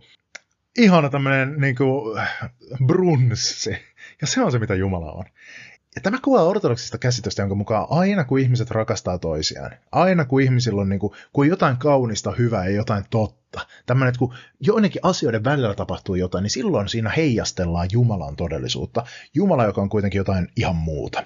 ihana 0.77 1.09
tämmöinen 1.09 1.55
niin 1.57 1.75
kuin, 1.75 2.21
brunssi. 2.85 3.77
Ja 4.21 4.27
se 4.27 4.41
on 4.41 4.51
se, 4.51 4.59
mitä 4.59 4.75
Jumala 4.75 5.11
on. 5.11 5.25
Ja 5.95 6.01
tämä 6.01 6.17
kuvaa 6.23 6.43
ortodoksista 6.43 6.97
käsitystä, 6.97 7.41
jonka 7.41 7.55
mukaan 7.55 7.87
aina 7.89 8.23
kun 8.23 8.39
ihmiset 8.39 8.71
rakastaa 8.71 9.17
toisiaan, 9.17 9.71
aina 9.91 10.25
kun 10.25 10.41
ihmisillä 10.41 10.81
on 10.81 10.89
niin 10.89 10.99
kuin, 10.99 11.13
kun 11.33 11.47
jotain 11.47 11.77
kaunista, 11.77 12.31
hyvää 12.31 12.65
ja 12.65 12.75
jotain 12.75 13.03
totta, 13.09 13.40
tämmöinen, 13.85 14.09
että 14.09 14.19
kun 14.19 14.33
joidenkin 14.59 15.01
asioiden 15.03 15.43
välillä 15.43 15.75
tapahtuu 15.75 16.15
jotain, 16.15 16.43
niin 16.43 16.51
silloin 16.51 16.89
siinä 16.89 17.09
heijastellaan 17.09 17.87
Jumalan 17.91 18.35
todellisuutta. 18.35 19.05
Jumala, 19.33 19.65
joka 19.65 19.81
on 19.81 19.89
kuitenkin 19.89 20.19
jotain 20.19 20.47
ihan 20.55 20.75
muuta. 20.75 21.23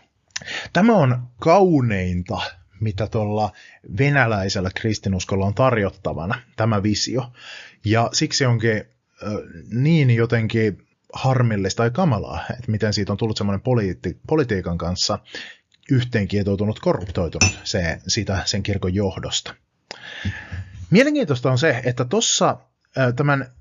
Tämä 0.74 0.94
on 0.96 1.28
kauneinta, 1.40 2.42
mitä 2.80 3.08
tuolla 3.08 3.52
venäläisellä 3.98 4.70
kristinuskolla 4.76 5.46
on 5.46 5.54
tarjottavana, 5.54 6.42
tämä 6.56 6.84
visio. 6.84 7.32
Ja 7.86 8.10
siksi 8.14 8.46
onkin 8.46 8.84
niin 9.72 10.12
jotenkin 10.12 10.88
harmillista 11.14 11.78
tai 11.78 11.92
kamalaa, 11.92 12.46
että 12.50 12.72
miten 12.72 12.94
siitä 12.94 13.12
on 13.12 13.18
tullut 13.18 13.38
semmoinen 13.38 13.62
politi- 13.62 14.20
politiikan 14.28 14.78
kanssa 14.78 15.20
yhteenkietoutunut, 15.92 16.80
korruptoitunut 16.80 17.60
se, 17.64 18.02
sitä, 18.08 18.42
sen 18.46 18.64
kirkon 18.64 18.94
johdosta. 18.96 19.56
Mielenkiintoista 20.90 21.52
on 21.52 21.58
se, 21.58 21.82
että 21.86 22.06
tuossa 22.06 22.58
tämän 23.16 23.52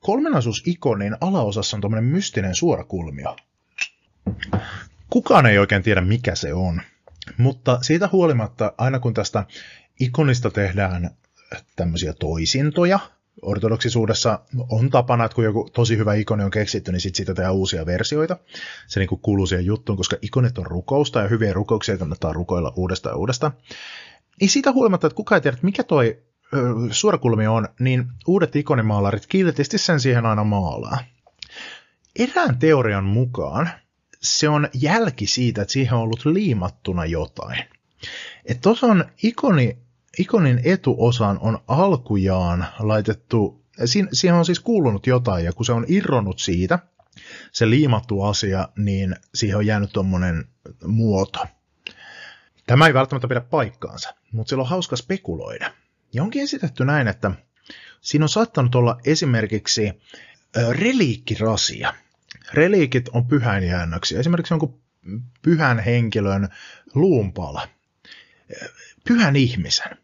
kolmenaisuusikonin 0.00 1.16
alaosassa 1.20 1.76
on 1.76 1.80
tämmöinen 1.80 2.04
mystinen 2.04 2.54
suorakulmio. 2.54 3.36
Kukaan 5.10 5.46
ei 5.46 5.58
oikein 5.58 5.82
tiedä, 5.82 6.00
mikä 6.00 6.34
se 6.34 6.54
on. 6.54 6.80
Mutta 7.36 7.78
siitä 7.82 8.08
huolimatta, 8.12 8.72
aina 8.78 8.98
kun 8.98 9.14
tästä 9.14 9.44
ikonista 10.00 10.50
tehdään 10.50 11.10
tämmöisiä 11.76 12.12
toisintoja, 12.12 13.00
ortodoksisuudessa 13.42 14.40
on 14.68 14.90
tapana, 14.90 15.24
että 15.24 15.34
kun 15.34 15.44
joku 15.44 15.70
tosi 15.72 15.96
hyvä 15.96 16.14
ikoni 16.14 16.44
on 16.44 16.50
keksitty, 16.50 16.92
niin 16.92 17.00
sitten 17.00 17.16
siitä 17.16 17.34
tehdään 17.34 17.54
uusia 17.54 17.86
versioita. 17.86 18.36
Se 18.86 19.00
niin 19.00 19.08
kuin 19.08 19.20
kuuluu 19.20 19.46
siihen 19.46 19.66
juttuun, 19.66 19.98
koska 19.98 20.16
ikonit 20.22 20.58
on 20.58 20.66
rukousta 20.66 21.20
ja 21.20 21.28
hyviä 21.28 21.52
rukouksia 21.52 21.98
kannattaa 21.98 22.32
rukoilla 22.32 22.72
uudestaan 22.76 23.12
ja 23.12 23.16
uudestaan. 23.16 23.52
Niin 24.40 24.50
siitä 24.50 24.72
huolimatta, 24.72 25.06
että 25.06 25.16
kukaan 25.16 25.36
ei 25.36 25.40
tiedä, 25.40 25.54
että 25.54 25.66
mikä 25.66 25.84
toi 25.84 26.22
suorakulmi 26.90 27.46
on, 27.46 27.68
niin 27.80 28.08
uudet 28.26 28.56
ikonimaalarit 28.56 29.26
kiltisti 29.26 29.78
sen 29.78 30.00
siihen 30.00 30.26
aina 30.26 30.44
maalaa. 30.44 30.98
Erään 32.18 32.58
teorian 32.58 33.04
mukaan 33.04 33.70
se 34.22 34.48
on 34.48 34.68
jälki 34.74 35.26
siitä, 35.26 35.62
että 35.62 35.72
siihen 35.72 35.92
on 35.92 36.00
ollut 36.00 36.24
liimattuna 36.24 37.06
jotain. 37.06 37.64
Että 38.44 38.60
tuossa 38.60 38.86
on 38.86 39.04
ikoni 39.22 39.78
ikonin 40.18 40.60
etuosaan 40.64 41.38
on 41.40 41.58
alkujaan 41.68 42.66
laitettu, 42.78 43.64
siihen 44.12 44.34
on 44.34 44.44
siis 44.44 44.60
kuulunut 44.60 45.06
jotain, 45.06 45.44
ja 45.44 45.52
kun 45.52 45.66
se 45.66 45.72
on 45.72 45.84
irronnut 45.88 46.38
siitä, 46.38 46.78
se 47.52 47.70
liimattu 47.70 48.22
asia, 48.22 48.68
niin 48.76 49.16
siihen 49.34 49.56
on 49.56 49.66
jäänyt 49.66 49.92
tuommoinen 49.92 50.44
muoto. 50.86 51.46
Tämä 52.66 52.86
ei 52.86 52.94
välttämättä 52.94 53.28
pidä 53.28 53.40
paikkaansa, 53.40 54.14
mutta 54.32 54.48
sillä 54.48 54.60
on 54.60 54.68
hauska 54.68 54.96
spekuloida. 54.96 55.72
Ja 56.12 56.22
onkin 56.22 56.42
esitetty 56.42 56.84
näin, 56.84 57.08
että 57.08 57.30
siinä 58.00 58.24
on 58.24 58.28
saattanut 58.28 58.74
olla 58.74 59.00
esimerkiksi 59.04 59.92
reliikkirasia. 60.70 61.94
Reliikit 62.52 63.08
on 63.08 63.26
pyhäinjäännöksiä. 63.26 64.20
Esimerkiksi 64.20 64.54
jonkun 64.54 64.80
pyhän 65.42 65.78
henkilön 65.78 66.48
luumpala. 66.94 67.68
Pyhän 69.08 69.36
ihmisen. 69.36 69.96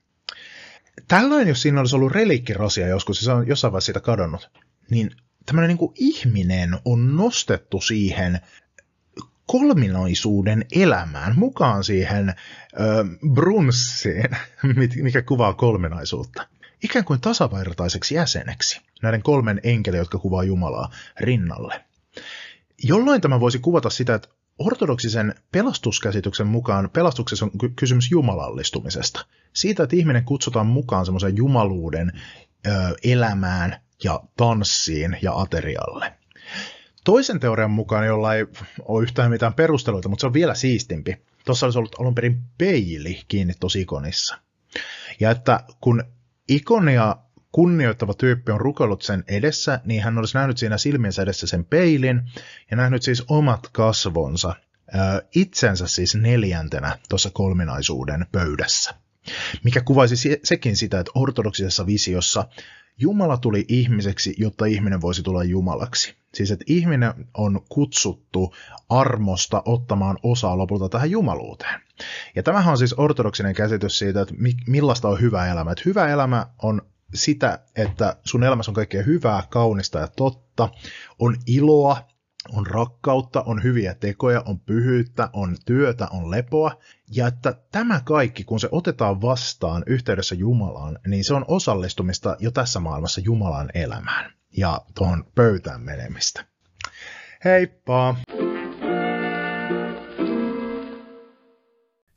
Tällöin, 1.09 1.49
jos 1.49 1.63
siinä 1.63 1.81
olisi 1.81 1.97
ollut 1.97 2.13
reliikkirasia 2.13 2.89
joskus, 2.89 3.21
se 3.21 3.33
on 3.33 3.47
jossain 3.47 3.73
vaiheessa 3.73 3.87
siitä 3.87 4.01
kadonnut, 4.01 4.51
niin 4.91 5.11
tämmöinen 5.47 5.77
niin 5.77 5.93
ihminen 5.95 6.79
on 6.85 7.17
nostettu 7.17 7.81
siihen 7.81 8.41
kolminaisuuden 9.47 10.65
elämään, 10.73 11.39
mukaan 11.39 11.85
siihen 11.85 12.29
ö, 12.29 13.05
brunssiin, 13.35 14.31
mikä 15.03 15.23
kuvaa 15.23 15.55
kolminaisuutta. 15.55 16.47
Ikään 16.85 17.05
kuin 17.05 17.21
tasavertaiseksi 17.21 18.15
jäseneksi, 18.15 18.81
näiden 19.03 19.23
kolmen 19.23 19.61
enkeliä, 19.63 20.01
jotka 20.01 20.19
kuvaa 20.19 20.45
Jumalaa, 20.45 20.91
rinnalle. 21.21 21.85
Jolloin 22.83 23.21
tämä 23.21 23.41
voisi 23.41 23.59
kuvata 23.59 23.91
sitä, 23.91 24.15
että 24.15 24.29
ortodoksisen 24.59 25.35
pelastuskäsityksen 25.53 26.47
mukaan 26.47 26.91
pelastuksessa 26.91 27.45
on 27.45 27.51
kysymys 27.77 28.11
jumalallistumisesta. 28.11 29.27
Siitä, 29.53 29.83
että 29.83 29.97
ihminen 29.97 30.25
kutsutaan 30.25 30.67
mukaan 30.67 31.05
semmoisen 31.05 31.37
jumaluuden 31.37 32.13
ö, 32.67 32.71
elämään 33.05 33.81
ja 34.05 34.21
tanssiin 34.37 35.19
ja 35.23 35.33
aterialle. 35.41 36.13
Toisen 37.05 37.41
teorian 37.41 37.71
mukaan, 37.71 38.07
jolla 38.07 38.35
ei 38.35 38.47
ole 38.85 39.03
yhtään 39.03 39.31
mitään 39.31 39.55
perusteluita, 39.55 40.09
mutta 40.09 40.21
se 40.21 40.27
on 40.27 40.33
vielä 40.33 40.55
siistimpi. 40.55 41.17
Tuossa 41.45 41.67
olisi 41.67 41.79
ollut 41.79 42.01
alun 42.01 42.15
perin 42.15 42.43
peili 42.59 43.23
kiinni 43.29 43.55
tuossa 43.61 43.79
ikonissa. 43.79 44.39
Ja 45.21 45.31
että 45.31 45.61
kun 45.81 46.05
ikonia 46.49 47.17
kunnioittava 47.53 48.15
tyyppi 48.15 48.53
on 48.53 48.61
rukoillut 48.61 49.03
sen 49.03 49.25
edessä, 49.29 49.81
niin 49.85 50.03
hän 50.03 50.19
olisi 50.19 50.39
nähnyt 50.39 50.59
siinä 50.59 50.79
silmiensä 50.79 51.23
edessä 51.23 51.47
sen 51.47 51.65
peilin 51.65 52.23
ja 52.71 52.77
nähnyt 52.77 53.03
siis 53.03 53.25
omat 53.29 53.69
kasvonsa, 53.73 54.55
itsensä 55.35 55.87
siis 55.87 56.15
neljäntenä 56.15 56.99
tuossa 57.09 57.31
kolminaisuuden 57.33 58.27
pöydässä. 58.33 58.95
Mikä 59.63 59.81
kuvaisi 59.81 60.41
sekin 60.43 60.77
sitä, 60.77 61.01
että 61.01 61.13
ortodoksisessa 61.15 61.87
visiossa 61.87 62.49
Jumala 62.99 63.37
tuli 63.37 63.65
ihmiseksi, 63.69 64.35
jotta 64.39 64.67
ihminen 64.67 65.01
voisi 65.01 65.23
tulla 65.23 65.45
Jumalaksi. 65.45 66.15
Siis 66.35 66.51
että 66.51 66.65
ihminen 66.69 67.15
on 67.37 67.61
kutsuttu 67.69 68.55
armosta 68.89 69.63
ottamaan 69.65 70.19
osaa 70.23 70.59
lopulta 70.59 70.89
tähän 70.89 71.11
jumaluuteen. 71.11 71.81
Ja 72.37 72.43
tämähän 72.43 72.73
on 72.73 72.79
siis 72.79 72.95
ortodoksinen 72.99 73.55
käsitys 73.55 73.99
siitä, 73.99 74.21
että 74.21 74.35
millaista 74.67 75.09
on 75.09 75.21
hyvä 75.21 75.47
elämä. 75.47 75.73
Että 75.73 75.83
hyvä 75.87 76.09
elämä 76.09 76.47
on 76.63 76.83
sitä, 77.15 77.59
että 77.77 78.17
sun 78.25 78.45
elämässä 78.45 78.71
on 78.71 78.75
kaikkea 78.75 79.03
hyvää, 79.03 79.43
kaunista 79.51 79.99
ja 79.99 80.09
totta, 80.09 80.69
on 81.19 81.37
iloa, 81.47 82.09
on 82.53 82.67
rakkautta, 82.67 83.43
on 83.43 83.63
hyviä 83.63 83.95
tekoja, 83.95 84.43
on 84.47 84.61
pyhyyttä, 84.61 85.31
on 85.33 85.57
työtä, 85.67 86.09
on 86.11 86.31
lepoa. 86.31 86.79
Ja 87.11 87.27
että 87.27 87.55
tämä 87.73 88.01
kaikki, 88.05 88.45
kun 88.45 88.61
se 88.61 88.69
otetaan 88.73 89.23
vastaan 89.23 89.83
yhteydessä 89.87 90.35
Jumalaan, 90.35 90.99
niin 91.07 91.25
se 91.25 91.35
on 91.35 91.45
osallistumista 91.49 92.37
jo 92.39 92.51
tässä 92.51 92.81
maailmassa 92.81 93.21
Jumalan 93.25 93.71
elämään 93.75 94.33
ja 94.57 94.81
tuohon 94.95 95.25
pöytään 95.35 95.81
menemistä. 95.81 96.45
Heippa! 97.45 98.17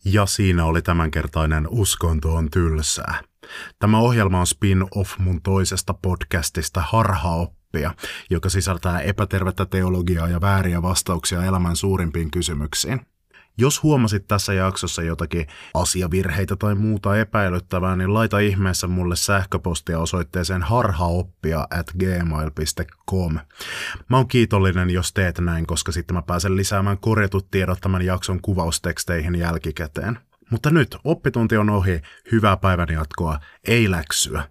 Ja 0.06 0.26
siinä 0.26 0.66
oli 0.66 0.82
tämänkertainen 0.82 1.68
Uskonto 1.70 2.36
on 2.36 2.52
tylsää. 2.52 3.22
Tämä 3.80 4.00
ohjelma 4.00 4.40
on 4.40 4.48
spin-off 4.48 5.20
mun 5.20 5.42
toisesta 5.42 5.94
podcastista 5.94 6.82
Harhaoppia, 7.86 8.08
joka 8.30 8.50
sisältää 8.50 9.00
epätervettä 9.00 9.66
teologiaa 9.66 10.28
ja 10.28 10.42
vääriä 10.42 10.82
vastauksia 10.82 11.44
elämän 11.44 11.76
suurimpiin 11.76 12.32
kysymyksiin. 12.32 13.02
Jos 13.60 13.84
huomasit 13.84 14.28
tässä 14.28 14.54
jaksossa 14.54 15.02
jotakin 15.04 15.48
asiavirheitä 15.74 16.56
tai 16.56 16.76
muuta 16.76 17.18
epäilyttävää, 17.18 17.96
niin 17.96 18.14
laita 18.14 18.40
ihmeessä 18.40 18.88
mulle 18.88 19.16
sähköpostia 19.16 20.00
osoitteeseen 20.00 20.64
harhaoppia 20.64 21.68
at 21.70 21.92
gmail.com. 22.00 23.34
Mä 24.10 24.18
oon 24.18 24.28
kiitollinen, 24.28 24.90
jos 24.90 25.14
teet 25.14 25.40
näin, 25.40 25.68
koska 25.68 25.92
sitten 25.92 26.16
mä 26.16 26.22
pääsen 26.22 26.56
lisäämään 26.56 26.98
korjatut 26.98 27.52
tiedot 27.52 27.82
tämän 27.82 28.06
jakson 28.06 28.42
kuvausteksteihin 28.42 29.36
jälkikäteen. 29.36 30.20
Mutta 30.52 30.70
nyt 30.70 30.98
oppitunti 31.04 31.58
on 31.58 31.70
ohi, 31.70 32.02
hyvää 32.32 32.58
päivän 32.58 32.90
jatkoa, 32.92 33.40
ei 33.68 33.92
läksyä. 33.92 34.44